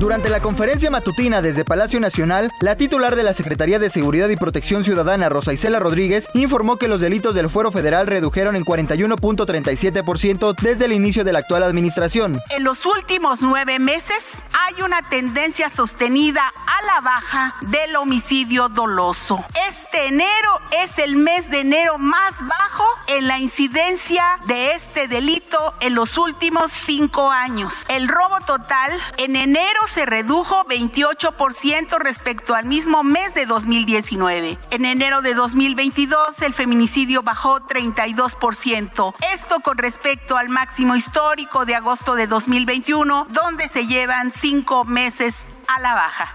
[0.00, 4.36] Durante la conferencia matutina desde Palacio Nacional, la titular de la Secretaría de Seguridad y
[4.36, 10.54] Protección Ciudadana, Rosa Isela Rodríguez, informó que los delitos del fuero federal redujeron en 41.37%
[10.58, 12.40] desde el inicio de la actual administración.
[12.48, 19.44] En los últimos nueve meses hay una tendencia sostenida a la baja del homicidio doloso.
[19.68, 25.74] Este enero es el mes de enero más bajo en la incidencia de este delito
[25.80, 27.84] en los últimos cinco años.
[27.88, 34.56] El robo total en enero se redujo 28% respecto al mismo mes de 2019.
[34.70, 39.14] En enero de 2022 el feminicidio bajó 32%.
[39.34, 45.48] Esto con respecto al máximo histórico de agosto de 2021, donde se llevan cinco meses
[45.66, 46.34] a la baja.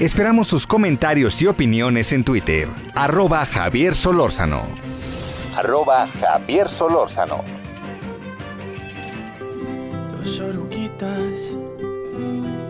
[0.00, 2.68] Esperamos sus comentarios y opiniones en Twitter.
[2.96, 4.62] Arroba Javier Solórzano.
[5.56, 7.63] Arroba Javier Solórzano.
[10.24, 11.54] Dos oruguitas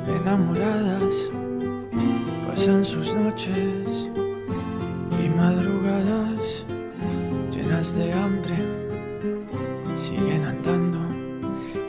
[0.08, 1.30] enamoradas
[2.48, 4.10] pasan sus noches
[5.24, 6.66] y madrugadas
[7.52, 8.56] llenas de hambre.
[9.96, 10.98] Siguen andando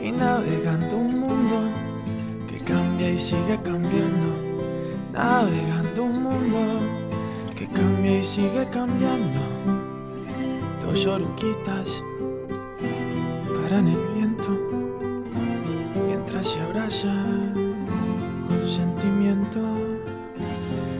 [0.00, 1.58] y navegando un mundo
[2.48, 4.46] que cambia y sigue cambiando
[5.12, 6.58] navegando un mundo
[7.56, 9.40] que cambia y sigue cambiando.
[10.82, 12.02] Dos oruguitas
[13.62, 14.15] paran mientras
[16.46, 17.52] se abrazan
[18.46, 19.58] con sentimiento.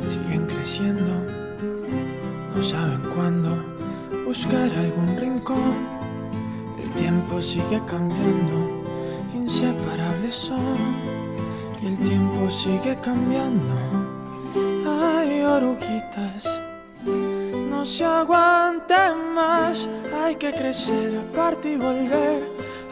[0.09, 1.13] Siguen creciendo,
[2.55, 3.51] no saben cuándo
[4.27, 5.75] buscar algún rincón.
[6.83, 8.59] El tiempo sigue cambiando,
[9.35, 10.79] inseparables son
[11.81, 13.75] y el tiempo sigue cambiando
[14.89, 16.61] hay oruguitas.
[17.71, 22.46] No se aguanten más, hay que crecer, aparte y volver.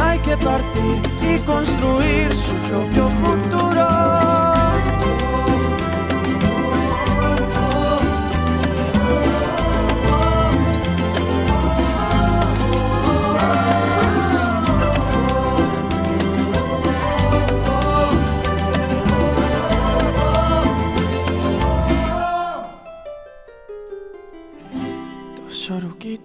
[0.00, 3.54] hay que partir y construir su propio futuro.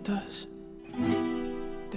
[0.10, 0.49] Dos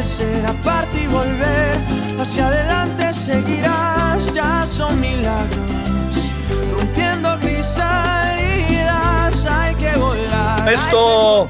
[0.00, 1.78] crecer aparte y volver.
[2.18, 5.60] Hacia adelante seguirás, ya son milagros,
[6.72, 10.68] rompiendo crisalidas, hay que volar.
[10.70, 11.48] Esto,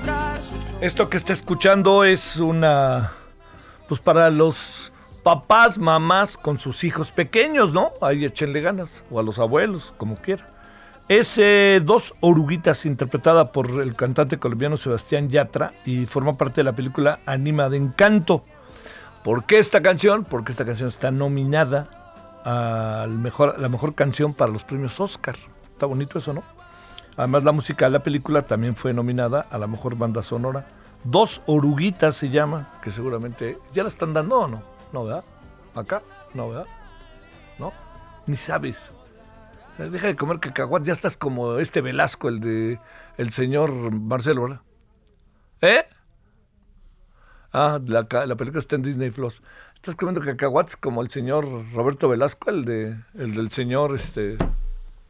[0.80, 3.12] esto que está escuchando es una,
[3.88, 7.92] pues para los papás, mamás con sus hijos pequeños, ¿no?
[8.00, 10.48] Ahí échenle ganas, o a los abuelos, como quieran.
[11.10, 16.64] Es eh, Dos Oruguitas, interpretada por el cantante colombiano Sebastián Yatra y forma parte de
[16.66, 18.44] la película Anima de Encanto.
[19.24, 20.22] ¿Por qué esta canción?
[20.22, 25.34] Porque esta canción está nominada a mejor, la mejor canción para los premios Oscar.
[25.72, 26.44] Está bonito eso, ¿no?
[27.16, 30.68] Además, la música de la película también fue nominada a la mejor banda sonora.
[31.02, 34.62] Dos Oruguitas se llama, que seguramente ya la están dando o no.
[34.92, 35.24] No, ¿verdad?
[35.74, 36.02] Acá,
[36.34, 36.66] no, ¿verdad?
[37.58, 37.72] No,
[38.28, 38.92] ni sabes.
[39.88, 42.78] Deja de comer cacahuates, ya estás como este Velasco, el de
[43.16, 44.60] el señor Marcelo, ¿verdad?
[45.62, 45.84] ¿Eh?
[47.52, 49.42] Ah, la, la película está en Disney Plus.
[49.74, 54.36] Estás comiendo cacahuates como el señor Roberto Velasco, el de el del señor este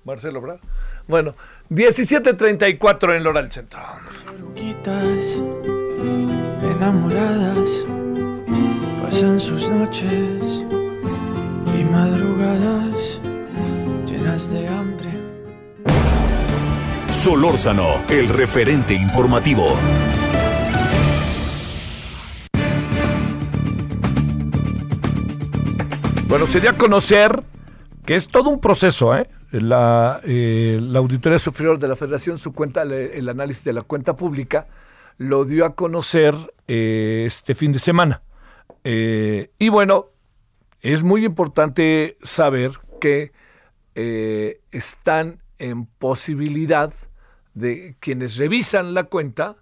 [0.05, 0.61] Marcelo, ¿verdad?
[1.09, 1.35] Bueno,
[1.71, 3.81] 17.34 en Lora del Centro.
[6.63, 7.85] Enamoradas
[9.03, 10.65] pasan sus noches
[11.79, 13.21] y madrugadas
[14.49, 15.11] de hambre.
[17.11, 19.67] Solórzano, el referente informativo.
[26.27, 27.39] Bueno, sería conocer
[28.07, 29.29] que es todo un proceso, ¿eh?
[29.51, 34.17] La, eh, la Auditoría Superior de la Federación, su cuenta, el análisis de la cuenta
[34.17, 34.69] pública,
[35.19, 36.35] lo dio a conocer
[36.67, 38.23] eh, este fin de semana.
[38.85, 40.07] Eh, y bueno,
[40.81, 42.73] es muy importante saber
[43.03, 43.33] que
[43.95, 46.93] eh, están en posibilidad
[47.55, 49.57] de quienes revisan la cuenta,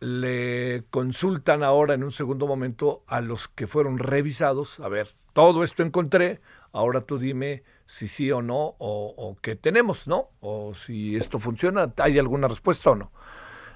[0.00, 5.62] le consultan ahora en un segundo momento a los que fueron revisados, a ver, todo
[5.62, 6.40] esto encontré,
[6.72, 10.30] ahora tú dime si sí o no, o, o qué tenemos, ¿no?
[10.40, 13.12] O si esto funciona, hay alguna respuesta o no.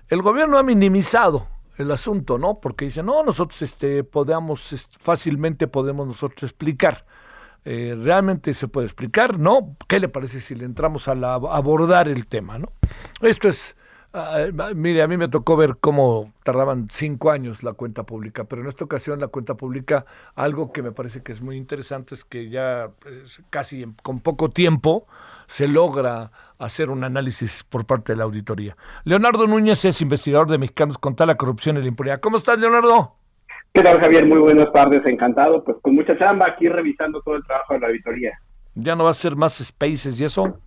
[0.08, 2.60] El gobierno ha minimizado el asunto, ¿no?
[2.60, 7.04] Porque dice, no, nosotros este, podemos, est- fácilmente podemos nosotros explicar.
[7.68, 9.40] Eh, ¿Realmente se puede explicar?
[9.40, 9.76] ¿No?
[9.88, 12.70] ¿Qué le parece si le entramos a, la- abordar el tema, ¿no?
[13.20, 13.74] Esto es,
[14.14, 18.62] ah, mire, a mí me tocó ver cómo tardaban cinco años la cuenta pública, pero
[18.62, 22.24] en esta ocasión la cuenta pública, algo que me parece que es muy interesante es
[22.24, 25.09] que ya pues, casi en- con poco tiempo
[25.48, 28.76] se logra hacer un análisis por parte de la auditoría.
[29.02, 32.20] Leonardo Núñez es investigador de Mexicanos contra la corrupción y la impunidad.
[32.20, 33.16] ¿Cómo estás, Leonardo?
[33.76, 34.24] ¿Qué tal, Javier?
[34.24, 35.62] Muy buenas tardes, encantado.
[35.62, 38.32] Pues con mucha chamba aquí revisando todo el trabajo de la auditoría.
[38.74, 40.58] ¿Ya no va a ser más spaces y eso?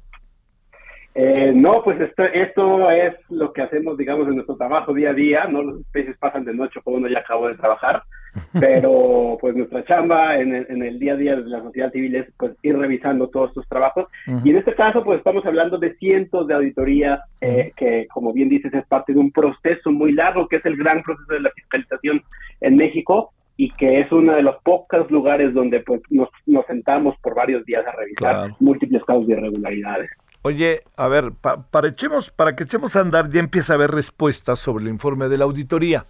[1.16, 5.14] Eh, no, pues esto, esto es lo que hacemos, digamos, en nuestro trabajo día a
[5.14, 5.46] día.
[5.46, 8.04] No los especies pasan de noche cuando uno ya acabó de trabajar,
[8.54, 12.16] pero pues nuestra chamba en el, en el día a día de la sociedad civil
[12.16, 14.06] es pues ir revisando todos estos trabajos.
[14.44, 18.50] Y en este caso, pues estamos hablando de cientos de auditorías eh, que, como bien
[18.50, 21.52] dices, es parte de un proceso muy largo, que es el gran proceso de la
[21.52, 22.22] fiscalización
[22.62, 27.16] en México y que es uno de los pocos lugares donde pues nos, nos sentamos
[27.22, 28.56] por varios días a revisar Claro.
[28.60, 30.10] múltiples casos de irregularidades.
[30.42, 33.92] Oye, a ver, pa- para, echemos, para que echemos a andar, ya empieza a haber
[33.92, 36.06] respuestas sobre el informe de la auditoría.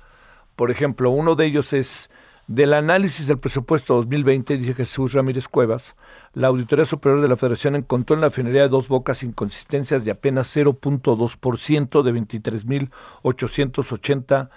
[0.59, 2.09] Por ejemplo, uno de ellos es
[2.47, 5.95] del análisis del presupuesto 2020, dice Jesús Ramírez Cuevas,
[6.33, 10.11] la Auditoría Superior de la Federación encontró en la refinería de Dos Bocas inconsistencias de
[10.11, 14.49] apenas 0.2% de 23.880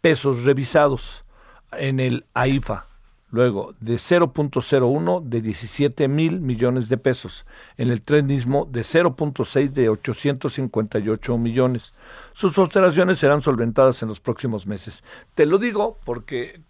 [0.00, 1.24] pesos revisados
[1.72, 2.87] en el AIFA.
[3.30, 7.46] Luego, de 0.01 de 17 mil millones de pesos.
[7.76, 11.94] En el trenismo, de 0.6 de 858 millones.
[12.32, 15.04] Sus observaciones serán solventadas en los próximos meses.
[15.34, 16.60] Te lo digo porque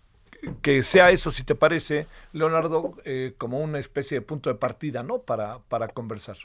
[0.63, 5.03] que sea eso, si te parece, Leonardo, eh, como una especie de punto de partida,
[5.03, 5.19] ¿no?
[5.19, 6.37] Para, para conversar.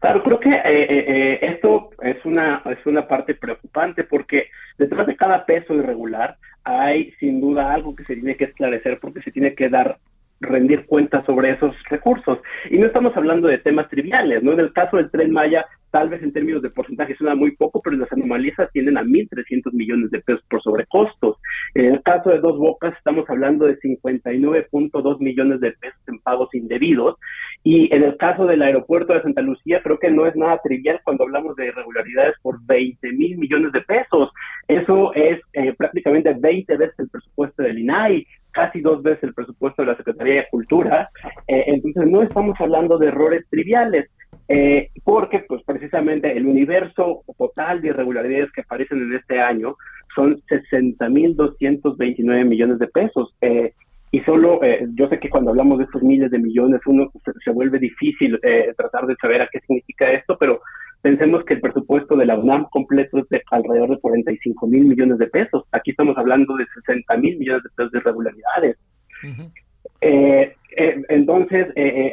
[0.00, 5.06] Claro, creo que eh, eh, eh, esto es una, es una parte preocupante porque detrás
[5.06, 9.30] de cada peso irregular hay sin duda algo que se tiene que esclarecer porque se
[9.30, 9.98] tiene que dar
[10.40, 12.38] rendir cuentas sobre esos recursos.
[12.70, 14.52] Y no estamos hablando de temas triviales, ¿no?
[14.52, 17.80] En el caso del Tren Maya tal vez en términos de porcentaje suena muy poco,
[17.82, 21.36] pero las anomalías tienen a 1.300 millones de pesos por sobrecostos.
[21.74, 26.48] En el caso de Dos Bocas estamos hablando de 59.2 millones de pesos en pagos
[26.54, 27.16] indebidos
[27.64, 31.00] y en el caso del aeropuerto de Santa Lucía creo que no es nada trivial
[31.04, 34.30] cuando hablamos de irregularidades por 20 mil millones de pesos.
[34.66, 39.82] Eso es eh, prácticamente 20 veces el presupuesto del INAI, casi dos veces el presupuesto
[39.82, 41.08] de la Secretaría de Cultura.
[41.46, 44.10] Eh, entonces no estamos hablando de errores triviales.
[44.48, 49.76] Eh, porque pues precisamente el universo total de irregularidades que aparecen en este año
[50.14, 53.34] son 60.229 millones de pesos.
[53.40, 53.72] Eh,
[54.14, 57.10] y solo, eh, yo sé que cuando hablamos de estos miles de millones, uno
[57.42, 60.60] se, vuelve difícil eh, tratar de saber a qué significa esto, pero
[61.00, 65.16] pensemos que el presupuesto de la UNAM completo es de alrededor de 45 mil millones
[65.16, 65.64] de pesos.
[65.72, 68.76] Aquí estamos hablando de 60 mil millones de pesos de irregularidades.
[71.08, 71.68] entonces,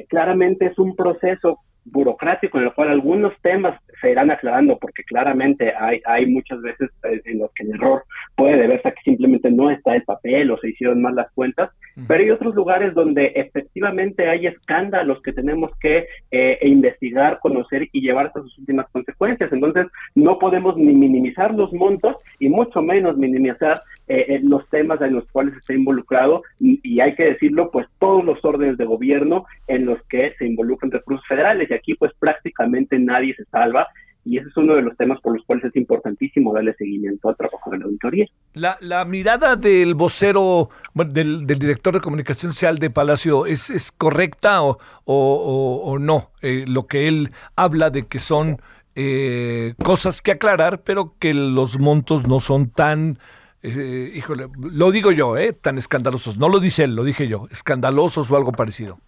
[0.07, 1.59] claramente es un proceso
[1.91, 6.89] burocrático en el cual algunos temas se irán aclarando porque claramente hay, hay muchas veces
[7.03, 8.03] eh, en los que el error
[8.35, 11.69] puede deberse a que simplemente no está el papel o se hicieron mal las cuentas,
[12.07, 18.01] pero hay otros lugares donde efectivamente hay escándalos que tenemos que eh, investigar, conocer y
[18.01, 19.51] llevar hasta sus últimas consecuencias.
[19.51, 25.13] Entonces, no podemos ni minimizar los montos y mucho menos minimizar eh, los temas en
[25.13, 29.45] los cuales está involucrado y, y, hay que decirlo, pues todos los órdenes de gobierno
[29.67, 33.87] en los que se involucran recursos federales y aquí pues prácticamente nadie se salva
[34.25, 37.37] y ese es uno de los temas por los cuales es importantísimo darle seguimiento al
[37.37, 38.25] trabajo de la auditoría.
[38.53, 44.61] La, la mirada del vocero, del, director de comunicación social de Palacio, ¿es, es correcta
[44.61, 46.31] o, o, no?
[46.41, 48.61] Eh, lo que él habla de que son
[48.95, 53.19] eh, cosas que aclarar, pero que los montos no son tan...
[53.61, 56.37] Eh, híjole, lo digo yo, eh, tan escandalosos.
[56.37, 58.99] No lo dice él, lo dije yo, escandalosos o algo parecido.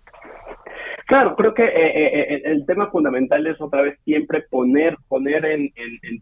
[1.11, 5.43] Claro, creo que eh, eh, eh, el tema fundamental es otra vez siempre poner, poner
[5.43, 5.69] en,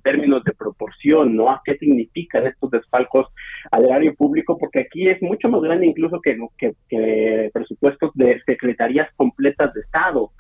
[0.02, 1.48] términos de proporción, ¿no?
[1.48, 3.28] A qué significan estos desfalcos
[3.70, 9.08] al erario público, porque aquí es mucho más grande incluso que, que, presupuestos de secretarías
[9.16, 10.32] completas de Estado.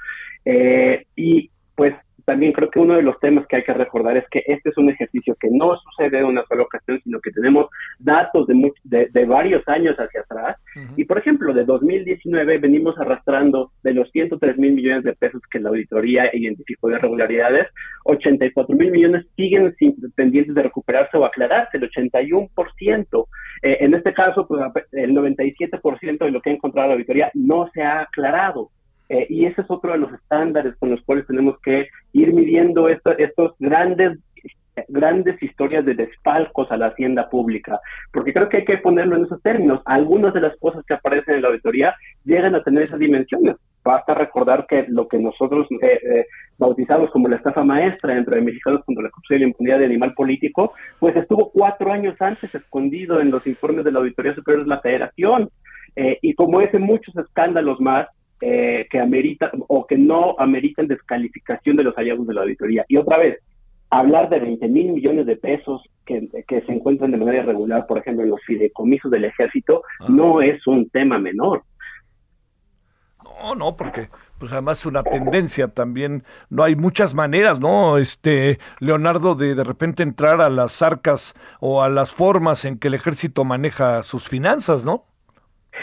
[1.15, 1.93] y pues
[2.29, 4.77] también creo que uno de los temas que hay que recordar es que este es
[4.77, 7.65] un ejercicio que no sucede en una sola ocasión, sino que tenemos
[7.97, 10.57] datos de, de, varios años hacia atrás.
[10.95, 15.59] Y, por ejemplo, de 2019 venimos arrastrando de los 103 mil millones de pesos que
[15.59, 17.65] la auditoría identificó de irregularidades,
[18.03, 19.75] 84 mil millones siguen
[20.13, 23.25] pendientes de recuperarse o aclararse, el 81%.
[23.63, 24.61] Eh, en este caso, pues,
[24.91, 28.69] el 97% de lo que ha encontrado la auditoría no se ha aclarado.
[29.09, 32.87] Eh, y ese es otro de los estándares con los cuales tenemos que ir midiendo
[32.87, 34.19] estos grandes
[34.87, 37.81] grandes historias de desfalcos a la hacienda pública,
[38.13, 39.81] porque creo que hay que ponerlo en esos términos.
[39.85, 43.57] Algunas de las cosas que aparecen en la auditoría llegan a tener esas dimensiones.
[43.83, 46.25] Basta recordar que lo que nosotros eh, eh,
[46.57, 49.85] bautizamos como la estafa maestra dentro de Mexicanos contra la corrupción y la impunidad de
[49.85, 54.63] animal político, pues estuvo cuatro años antes escondido en los informes de la Auditoría Superior
[54.63, 55.49] de la Federación.
[56.21, 58.07] y como ese, muchos escándalos más
[58.41, 62.85] eh, que ameritan o que no ameritan descalificación de los hallazgos de la auditoría.
[62.87, 63.39] Y otra vez,
[63.89, 68.23] hablar de 20 mil millones de pesos que, se encuentran de manera irregular, por ejemplo,
[68.23, 70.05] en los fideicomisos del ejército, ah.
[70.09, 71.63] no es un tema menor.
[73.23, 77.97] No, no, porque pues además es una tendencia también, no hay muchas maneras, ¿no?
[77.97, 82.87] Este, Leonardo, de de repente entrar a las arcas o a las formas en que
[82.87, 85.08] el ejército maneja sus finanzas, ¿no?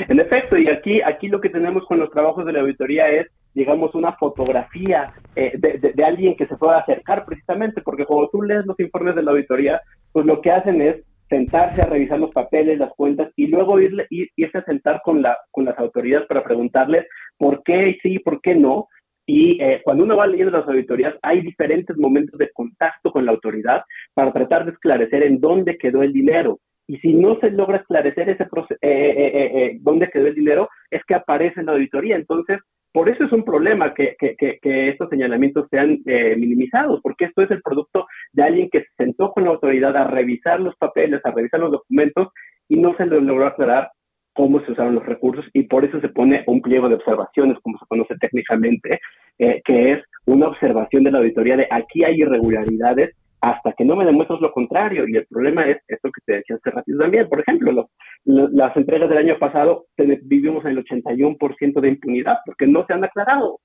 [0.09, 3.29] En efecto, y aquí, aquí lo que tenemos con los trabajos de la auditoría es,
[3.55, 8.67] digamos, una fotografía eh, de, alguien que se pueda acercar precisamente, porque cuando tú lees
[8.67, 9.81] los informes de la auditoría,
[10.13, 10.97] pues lo que hacen es
[11.29, 15.37] sentarse a revisar los papeles, las cuentas y luego irle, irse a sentar con, la,
[15.51, 18.89] con las autoridades para preguntarles por qué sí, por qué no.
[19.29, 23.33] Y eh, cuando uno va leyendo las auditorías, hay diferentes momentos de contacto con la
[23.33, 23.83] autoridad
[24.15, 28.28] para tratar de esclarecer en dónde quedó el dinero y si no se logra esclarecer
[28.30, 32.16] ese proceso, eh, eh, eh, dónde quedó el dinero, es que aparece en la auditoría.
[32.16, 32.59] Entonces,
[32.93, 35.99] por eso es un problema que, que, que, estos señalamientos sean
[36.39, 40.05] minimizados, porque esto es el producto de alguien que se sentó con la autoridad a
[40.05, 42.28] revisar los papeles, a revisar los documentos
[42.68, 43.91] y no se logró aclarar
[44.32, 47.78] cómo se usaron los recursos y por eso se pone un pliego de observaciones, como
[47.78, 49.01] se conoce técnicamente,
[49.37, 53.14] que es una observación de la auditoría de aquí hay irregularidades
[53.47, 55.05] hasta que no me demuestres lo contrario.
[55.07, 57.29] Y el problema es esto que te decía hace ratito también.
[57.29, 57.89] Por ejemplo,
[58.25, 63.05] las entregas del año pasado vivimos en el 81% de impunidad porque no se han
[63.05, 63.61] aclarado.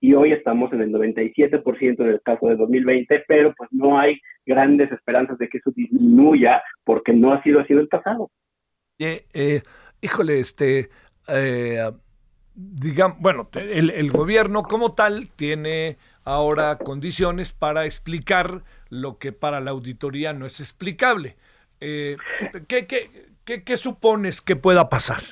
[0.00, 4.20] Y hoy estamos en el 97% en el caso de 2020, pero pues no hay
[4.44, 8.30] grandes esperanzas de que eso disminuya porque no ha sido así en el pasado.
[8.98, 9.62] Eh, eh,
[10.00, 10.90] híjole, este,
[11.28, 11.90] eh,
[12.54, 19.60] digamos, bueno, el, el, gobierno como tal tiene ahora condiciones para explicar lo que para
[19.60, 21.36] la auditoría no es explicable.
[21.80, 22.16] Eh,
[22.68, 25.22] ¿qué, qué, qué, qué supones que pueda pasar?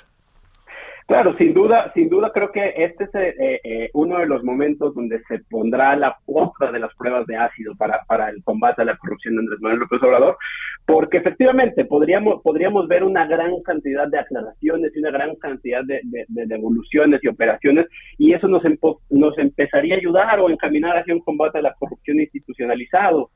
[1.06, 4.94] Claro, sin duda, sin duda creo que este es eh, eh, uno de los momentos
[4.94, 8.86] donde se pondrá la otra de las pruebas de ácido para, para el combate a
[8.86, 10.38] la corrupción de Andrés Manuel López Obrador,
[10.86, 16.00] porque efectivamente podríamos, podríamos ver una gran cantidad de aclaraciones y una gran cantidad de,
[16.04, 17.86] de, devoluciones y operaciones,
[18.16, 18.62] y eso nos,
[19.10, 23.30] nos empezaría a ayudar o encaminar hacia un combate a la corrupción institucionalizado.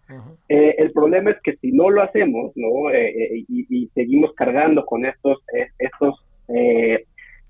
[0.49, 2.91] eh, el problema es que si no lo hacemos, ¿no?
[2.93, 5.39] Eh, y, y, seguimos cargando con estos,
[5.79, 7.05] estos eh,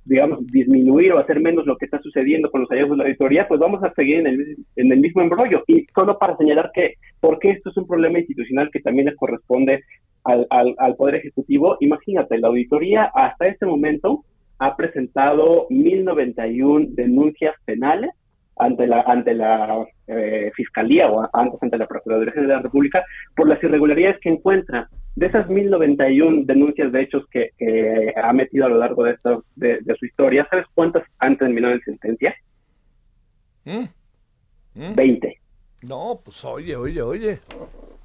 [0.09, 3.47] digamos, disminuir o hacer menos lo que está sucediendo con los hallazgos de la auditoría,
[3.47, 5.63] pues vamos a seguir en el, en el mismo embrollo.
[5.67, 9.85] Y solo para señalar que, porque esto es un problema institucional que también le corresponde
[10.25, 14.25] al, al, al Poder Ejecutivo, imagínate, la auditoría hasta este momento
[14.59, 18.11] ha presentado 1.091 denuncias penales
[18.59, 23.05] ante la ante la eh, fiscalía o antes ante la Procuraduría General de la República
[23.37, 24.89] por las irregularidades que encuentra.
[25.17, 29.45] De esas 1091 denuncias de hechos que, que ha metido a lo largo de, esto,
[29.57, 32.37] de, de, su historia, ¿sabes cuántas han terminado en sentencia?
[33.65, 33.87] ¿Mm?
[34.75, 34.95] ¿Mm?
[34.95, 35.39] 20.
[35.83, 37.41] No, pues oye, oye, oye.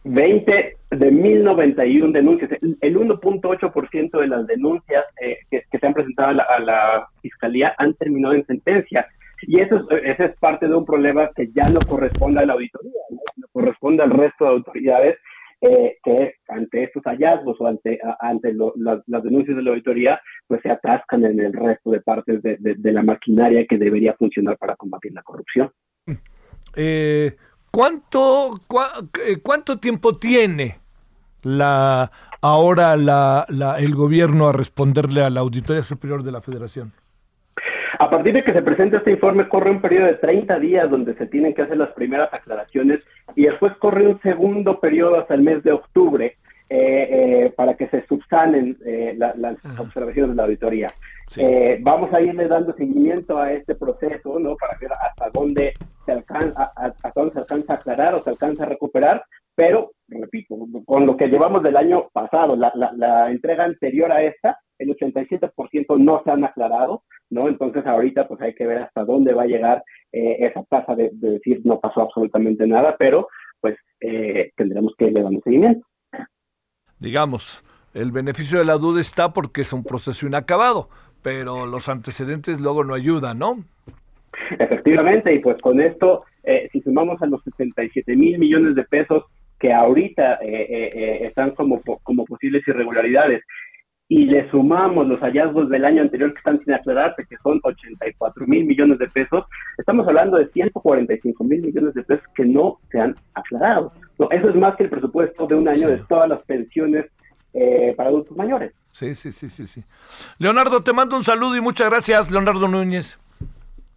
[0.04, 2.52] 20 de 1091 denuncias.
[2.82, 7.08] El 1.8% de las denuncias eh, que, que, se han presentado a la, a la
[7.22, 9.08] Fiscalía han terminado en sentencia.
[9.48, 12.54] Y eso es, ese es parte de un problema que ya no corresponde a la
[12.54, 13.48] auditoría, ¿no?
[13.52, 15.18] corresponde al resto de autoridades
[15.62, 20.70] eh, que ante estos hallazgos o ante, ante las denuncias de la auditoría, pues se
[20.70, 25.14] atascan en el resto de partes de, de, la maquinaria que debería funcionar para combatir
[25.14, 25.72] la corrupción.
[26.76, 27.38] Eh,
[27.72, 28.80] ¿cuánto, cu
[29.42, 30.80] ¿Cuánto tiempo tiene
[31.44, 33.46] la ahora la,
[33.80, 36.92] el gobierno a responderle a la Auditoría Superior de la Federación?
[38.00, 41.14] A partir de que se presente este informe, corre un periodo de 30 días donde
[41.16, 45.42] se tienen que hacer las primeras aclaraciones y después corre un segundo periodo hasta el
[45.42, 46.38] mes de octubre
[46.70, 46.76] eh,
[47.50, 50.88] eh, para que se subsanen eh, la, las observaciones de la auditoría.
[51.28, 51.42] Sí.
[51.82, 54.56] vamos a irle dando seguimiento a este proceso, ¿no?
[54.56, 55.74] Para ver hasta dónde
[56.06, 59.24] se alcanza, hasta dónde se alcanza a aclarar o se alcanza a recuperar,
[59.56, 64.22] pero, repito, con lo que llevamos del año pasado, la, la, la entrega anterior a
[64.22, 67.48] esta, el 87% no se han aclarado, ¿no?
[67.48, 71.10] Entonces ahorita pues hay que ver hasta dónde va a llegar eh, esa tasa de,
[71.14, 73.28] de, decir no pasó absolutamente nada, pero
[73.60, 75.86] pues eh, tendremos que irle dando seguimiento.
[77.00, 77.64] Digamos,
[77.94, 80.90] el beneficio de la duda está porque es un proceso inacabado,
[81.22, 83.64] pero los antecedentes luego no ayudan, ¿no?
[84.60, 89.26] Efectivamente, y pues con esto, eh, si sumamos a los 67 mil millones de pesos
[89.60, 93.44] que ahorita están como, como posibles irregularidades
[94.14, 98.46] y le sumamos los hallazgos del año anterior que están sin aclararse, que son 84
[98.46, 99.44] mil millones de pesos,
[99.76, 103.92] estamos hablando de 145 mil millones de pesos que no se han aclarado.
[104.20, 105.96] No, eso es más que el presupuesto de un año sí.
[105.96, 107.08] de todas las pensiones
[107.56, 108.76] eh, para adultos mayores.
[108.92, 109.84] Sí, sí, sí, sí, sí.
[110.38, 113.18] Leonardo, te mando un saludo y muchas gracias, Leonardo Núñez.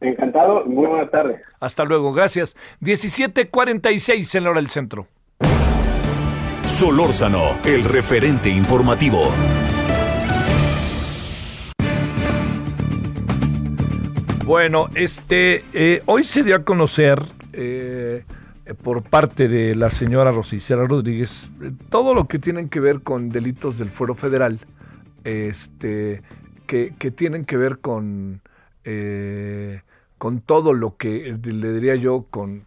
[0.01, 1.43] Encantado, muy buenas tardes.
[1.61, 2.57] Hasta luego, gracias.
[2.81, 5.09] 17:46 en la hora del centro.
[6.64, 9.29] Solórzano, el referente informativo.
[14.47, 17.20] Bueno, este, eh, hoy se dio a conocer
[17.53, 18.22] eh,
[18.84, 21.51] por parte de la señora Rosicera Rodríguez
[21.90, 24.61] todo lo que tienen que ver con delitos del fuero federal,
[25.24, 26.22] este,
[26.68, 28.40] que, tienen que ver con,
[28.84, 29.80] eh,
[30.16, 32.66] con todo lo que, le diría yo, con,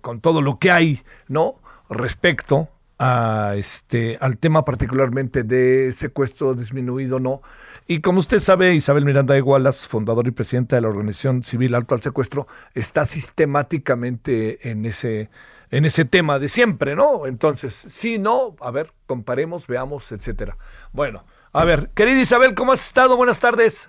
[0.00, 1.54] con todo lo que hay, ¿no?
[1.88, 7.42] Respecto a este, al tema particularmente de secuestro disminuido, ¿no?
[7.88, 11.74] Y como usted sabe, Isabel Miranda de Wallace, fundadora y presidenta de la organización civil
[11.74, 15.30] Alto al Secuestro, está sistemáticamente en ese,
[15.70, 17.26] en ese tema de siempre, ¿no?
[17.26, 20.56] Entonces, sí, no, a ver, comparemos, veamos, etcétera.
[20.92, 23.16] Bueno, a ver, querida Isabel, ¿cómo has estado?
[23.16, 23.88] Buenas tardes.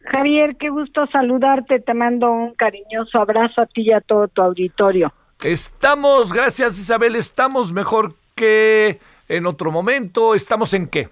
[0.00, 4.42] Javier, qué gusto saludarte, te mando un cariñoso abrazo a ti y a todo tu
[4.42, 5.12] auditorio.
[5.44, 11.08] Estamos, gracias Isabel, estamos mejor que en otro momento, ¿estamos en qué?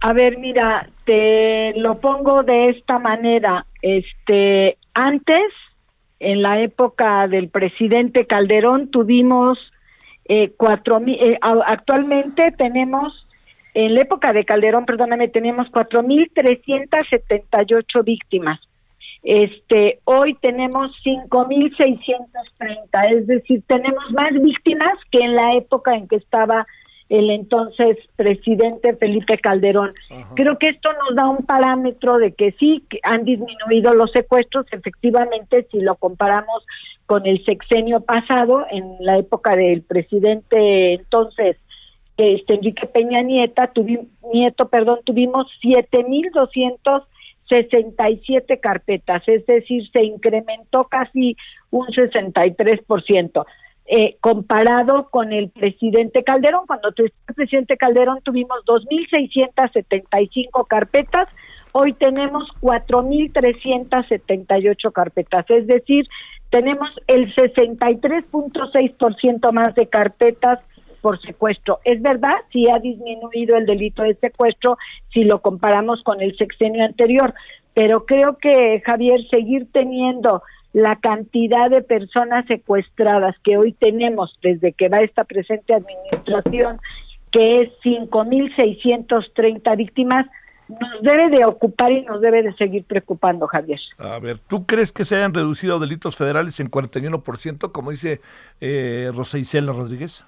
[0.00, 3.66] A ver, mira, te lo pongo de esta manera.
[3.82, 5.52] Este, antes,
[6.20, 9.58] en la época del presidente Calderón, tuvimos
[10.26, 13.26] eh, cuatro mil, eh, actualmente tenemos,
[13.74, 18.60] en la época de Calderón, perdóname, teníamos cuatro mil trescientas setenta y ocho víctimas.
[19.24, 25.54] Este, hoy tenemos cinco mil seiscientos treinta, es decir, tenemos más víctimas que en la
[25.54, 26.66] época en que estaba
[27.08, 29.94] el entonces presidente Felipe Calderón.
[30.10, 30.34] Ajá.
[30.34, 34.66] Creo que esto nos da un parámetro de que sí que han disminuido los secuestros,
[34.72, 36.64] efectivamente, si lo comparamos
[37.06, 41.56] con el sexenio pasado, en la época del presidente entonces,
[42.18, 43.72] este Enrique Peña Nieta,
[44.32, 51.36] Nieto, perdón, tuvimos 7.267 carpetas, es decir, se incrementó casi
[51.70, 53.46] un 63%.
[53.90, 56.66] Eh, comparado con el presidente Calderón.
[56.66, 61.26] Cuando el presidente Calderón tuvimos 2.675 carpetas,
[61.72, 66.06] hoy tenemos 4.378 carpetas, es decir,
[66.50, 70.58] tenemos el 63.6% más de carpetas
[71.00, 71.80] por secuestro.
[71.84, 74.76] Es verdad, sí ha disminuido el delito de secuestro
[75.14, 77.32] si lo comparamos con el sexenio anterior,
[77.72, 84.72] pero creo que Javier, seguir teniendo la cantidad de personas secuestradas que hoy tenemos desde
[84.72, 86.78] que va esta presente administración,
[87.30, 90.26] que es 5.630 víctimas,
[90.68, 93.80] nos debe de ocupar y nos debe de seguir preocupando, Javier.
[93.96, 98.20] A ver, ¿tú crees que se hayan reducido delitos federales en 41%, como dice
[98.60, 100.24] eh, Rosa Isela Rodríguez?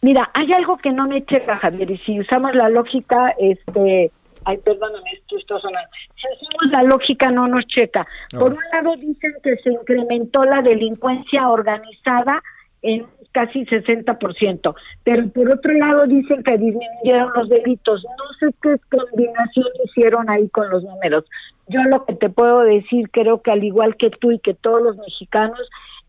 [0.00, 4.10] Mira, hay algo que no me checa, Javier, y si usamos la lógica, este,
[4.44, 5.88] ay, perdóname, esto está sonando.
[6.16, 8.06] Si usamos la lógica, no nos checa.
[8.30, 12.42] Por un lado, dicen que se incrementó la delincuencia organizada
[12.82, 14.74] en casi 60%,
[15.04, 18.04] pero por otro lado dicen que disminuyeron los delitos.
[18.04, 21.24] No sé qué combinación hicieron ahí con los números.
[21.68, 24.82] Yo lo que te puedo decir, creo que al igual que tú y que todos
[24.82, 25.60] los mexicanos,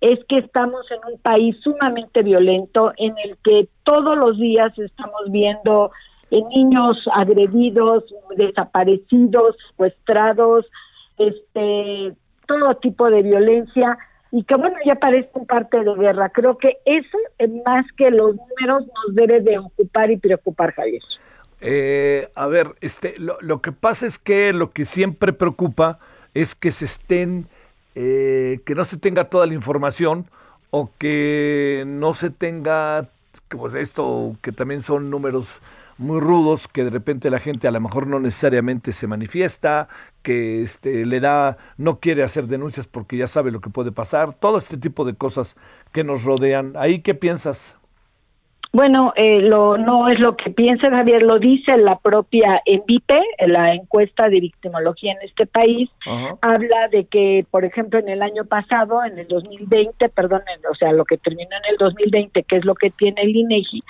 [0.02, 5.32] es que estamos en un país sumamente violento en el que todos los días estamos
[5.32, 5.92] viendo
[6.32, 8.06] niños agredidos,
[8.36, 10.66] desaparecidos, secuestrados,
[11.18, 12.14] este,
[12.48, 13.98] todo tipo de violencia
[14.32, 16.30] y que bueno, ya parece parte de guerra.
[16.30, 17.18] Creo que eso,
[17.66, 21.04] más que los números, nos debe de ocupar y preocupar, Javier.
[21.62, 26.00] Eh, a ver, este, lo, que pasa es que lo que siempre preocupa
[26.34, 27.48] es que se estén,
[27.94, 30.26] eh, que no se tenga toda la información
[30.72, 33.10] o que no se tenga,
[33.50, 35.62] pues esto que también son números
[35.98, 39.88] muy rudos que de repente la gente a lo mejor no necesariamente se manifiesta,
[40.22, 44.34] que este le da no quiere hacer denuncias porque ya sabe lo que puede pasar,
[44.34, 45.56] todo este tipo de cosas
[45.92, 46.74] que nos rodean.
[46.76, 47.78] ¿Ahí qué piensas?
[48.76, 53.76] Bueno, eh, lo, no es lo que piensa Javier, lo dice la propia ENVIPE, la
[53.76, 55.92] encuesta de victimología en este país,
[56.42, 60.42] habla de que, por ejemplo, en el año pasado, en el 2020, perdón,
[60.72, 63.84] o sea, lo que terminó en el 2020, que es lo que tiene el INEGI,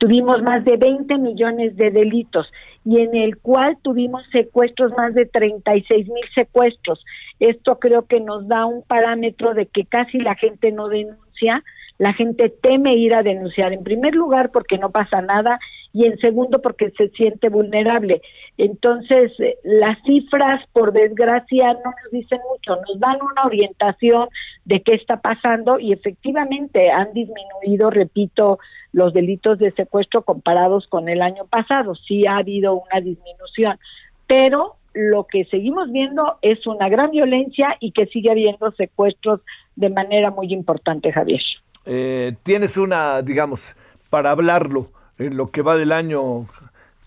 [0.00, 2.50] tuvimos más de 20 millones de delitos
[2.86, 7.04] y en el cual tuvimos secuestros, más de 36 mil secuestros.
[7.38, 11.62] Esto creo que nos da un parámetro de que casi la gente no denuncia,
[11.98, 15.60] la gente teme ir a denunciar, en primer lugar porque no pasa nada
[15.92, 18.22] y en segundo porque se siente vulnerable.
[18.56, 24.28] Entonces, eh, las cifras, por desgracia, no nos dicen mucho, nos dan una orientación
[24.64, 28.58] de qué está pasando y efectivamente han disminuido, repito,
[28.92, 31.94] los delitos de secuestro comparados con el año pasado.
[31.94, 33.78] Sí ha habido una disminución,
[34.26, 39.40] pero lo que seguimos viendo es una gran violencia y que sigue habiendo secuestros
[39.76, 41.40] de manera muy importante, Javier.
[41.86, 43.74] Eh, tienes una, digamos,
[44.10, 44.88] para hablarlo,
[45.18, 46.46] en lo que va del año,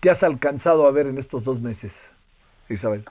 [0.00, 2.12] ¿qué has alcanzado a ver en estos dos meses,
[2.68, 3.04] Isabel?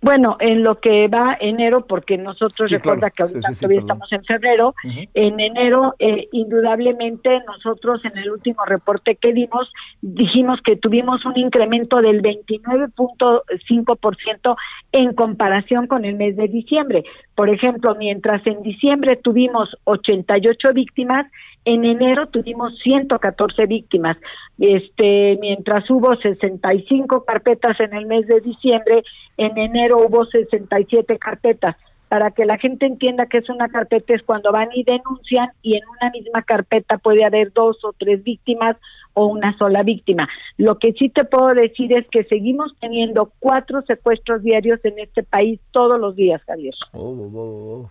[0.00, 4.76] Bueno, en lo que va enero, porque nosotros recuerda que ahorita todavía estamos en febrero,
[4.84, 11.36] en enero eh, indudablemente nosotros en el último reporte que dimos dijimos que tuvimos un
[11.36, 14.56] incremento del 29.5%
[14.92, 17.02] en comparación con el mes de diciembre.
[17.34, 21.26] Por ejemplo, mientras en diciembre tuvimos 88 víctimas,
[21.68, 24.16] en enero tuvimos 114 víctimas.
[24.58, 29.04] Este, mientras hubo 65 carpetas en el mes de diciembre,
[29.36, 31.76] en enero hubo 67 carpetas.
[32.08, 35.74] Para que la gente entienda que es una carpeta es cuando van y denuncian y
[35.74, 38.76] en una misma carpeta puede haber dos o tres víctimas
[39.12, 40.26] o una sola víctima.
[40.56, 45.22] Lo que sí te puedo decir es que seguimos teniendo cuatro secuestros diarios en este
[45.22, 46.74] país todos los días, Javier.
[46.92, 47.90] Oh, oh, oh,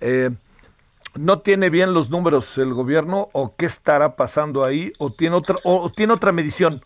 [0.00, 0.30] eh,
[1.18, 5.56] no tiene bien los números el gobierno o qué estará pasando ahí o tiene otra
[5.64, 6.82] o tiene otra medición.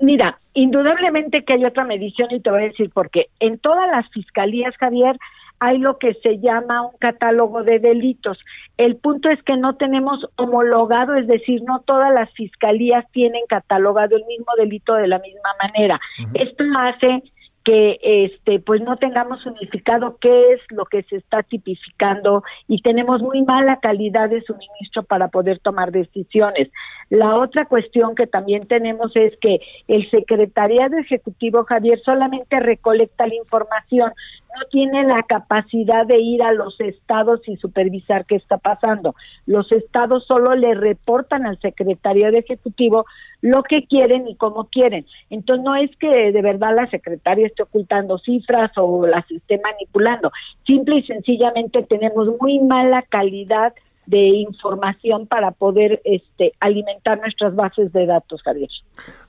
[0.00, 3.28] Mira, indudablemente que hay otra medición y te voy a decir por qué.
[3.40, 5.16] En todas las fiscalías, Javier,
[5.60, 8.38] hay lo que se llama un catálogo de delitos.
[8.76, 14.16] El punto es que no tenemos homologado, es decir, no todas las fiscalías tienen catalogado
[14.16, 16.00] el mismo delito de la misma manera.
[16.34, 17.22] Esto hace
[17.64, 23.22] que este pues no tengamos unificado qué es lo que se está tipificando y tenemos
[23.22, 26.68] muy mala calidad de suministro para poder tomar decisiones.
[27.08, 33.34] La otra cuestión que también tenemos es que el secretariado ejecutivo Javier solamente recolecta la
[33.34, 34.12] información,
[34.54, 39.14] no tiene la capacidad de ir a los estados y supervisar qué está pasando.
[39.46, 43.04] Los estados solo le reportan al secretario de ejecutivo
[43.40, 45.06] lo que quieren y cómo quieren.
[45.30, 50.32] Entonces no es que de verdad la secretaria esté ocultando cifras o las esté manipulando.
[50.66, 53.74] Simple y sencillamente tenemos muy mala calidad
[54.06, 58.68] de información para poder este, alimentar nuestras bases de datos, Javier.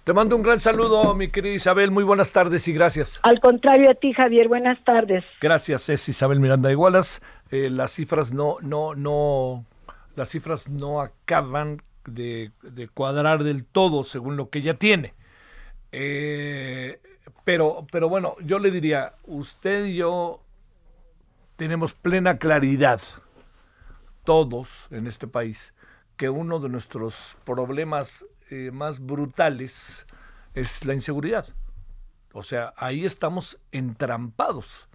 [0.03, 1.91] Te mando un gran saludo, mi querida Isabel.
[1.91, 3.19] Muy buenas tardes y gracias.
[3.23, 4.47] Al contrario a ti, Javier.
[4.47, 5.23] Buenas tardes.
[5.41, 7.21] Gracias, es Isabel Miranda Igualas.
[7.51, 9.65] Eh, las cifras no, no, no,
[10.15, 12.51] las cifras no acaban de,
[12.93, 15.13] cuadrar del todo según lo que ella tiene.
[15.91, 16.99] Eh,
[17.43, 20.41] pero, pero bueno, yo le diría, usted y yo
[21.55, 22.99] tenemos plena claridad
[24.25, 25.73] todos en este país
[26.17, 30.05] que uno de nuestros problemas eh, más brutales
[30.53, 31.47] es la inseguridad.
[32.33, 34.87] O sea, ahí estamos entrampados.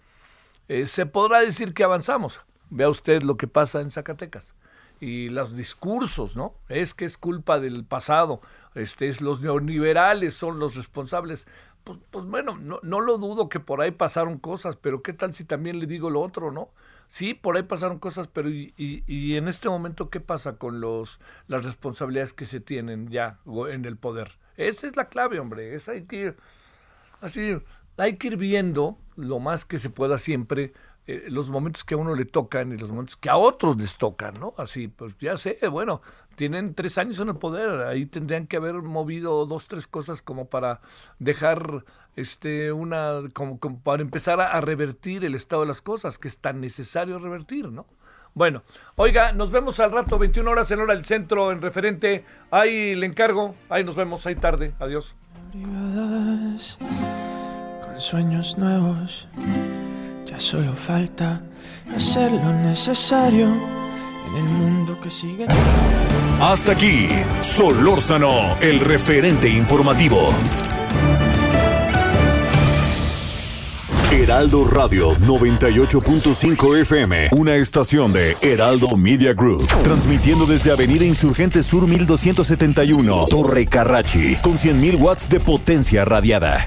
[0.69, 2.41] Eh, se podrá decir que avanzamos.
[2.71, 4.55] Vea usted lo que pasa en Zacatecas.
[5.01, 6.55] Y los discursos, ¿no?
[6.69, 8.43] Es que es culpa del pasado.
[8.75, 11.47] Este, es los neoliberales son los responsables.
[11.85, 15.35] Pues, pues bueno, no, no lo dudo que por ahí pasaron cosas, pero ¿qué tal
[15.35, 16.69] si también le digo lo otro, no?
[17.11, 21.19] Sí, por ahí pasaron cosas, pero y, y, en este momento qué pasa con los
[21.49, 24.39] las responsabilidades que se tienen ya en el poder.
[24.57, 25.75] Esa es la clave, hombre.
[25.75, 26.37] Es hay que ir
[27.21, 27.59] así,
[27.97, 30.73] hay que ir viendo lo más que se pueda siempre
[31.11, 33.97] eh, los momentos que a uno le tocan y los momentos que a otros les
[33.97, 34.55] tocan, ¿no?
[34.57, 36.03] Así, pues ya sé, bueno,
[36.37, 40.47] tienen tres años en el poder, ahí tendrían que haber movido dos, tres cosas como
[40.47, 40.81] para
[41.19, 41.85] dejar
[42.17, 46.61] este una como, para empezar a, revertir el estado de las cosas que es tan
[46.61, 47.87] necesario revertir, ¿no?
[48.33, 48.63] Bueno,
[48.95, 52.25] oiga, nos vemos al rato, 21 horas en hora del centro, en referente.
[52.53, 54.73] Ahí le encargo, ahí nos vemos, ahí tarde.
[54.79, 55.17] Adiós.
[57.83, 59.29] Con sueños nuevos,
[60.31, 61.41] ya solo falta
[61.95, 63.49] hacer lo necesario
[64.29, 65.47] en el mundo que sigue.
[66.41, 67.09] Hasta aquí,
[67.41, 70.33] Solórzano, el referente informativo.
[74.13, 81.87] Heraldo Radio 98.5 FM, una estación de Heraldo Media Group, transmitiendo desde Avenida Insurgente Sur
[81.89, 86.67] 1271, Torre Carrachi, con 100.000 watts de potencia radiada.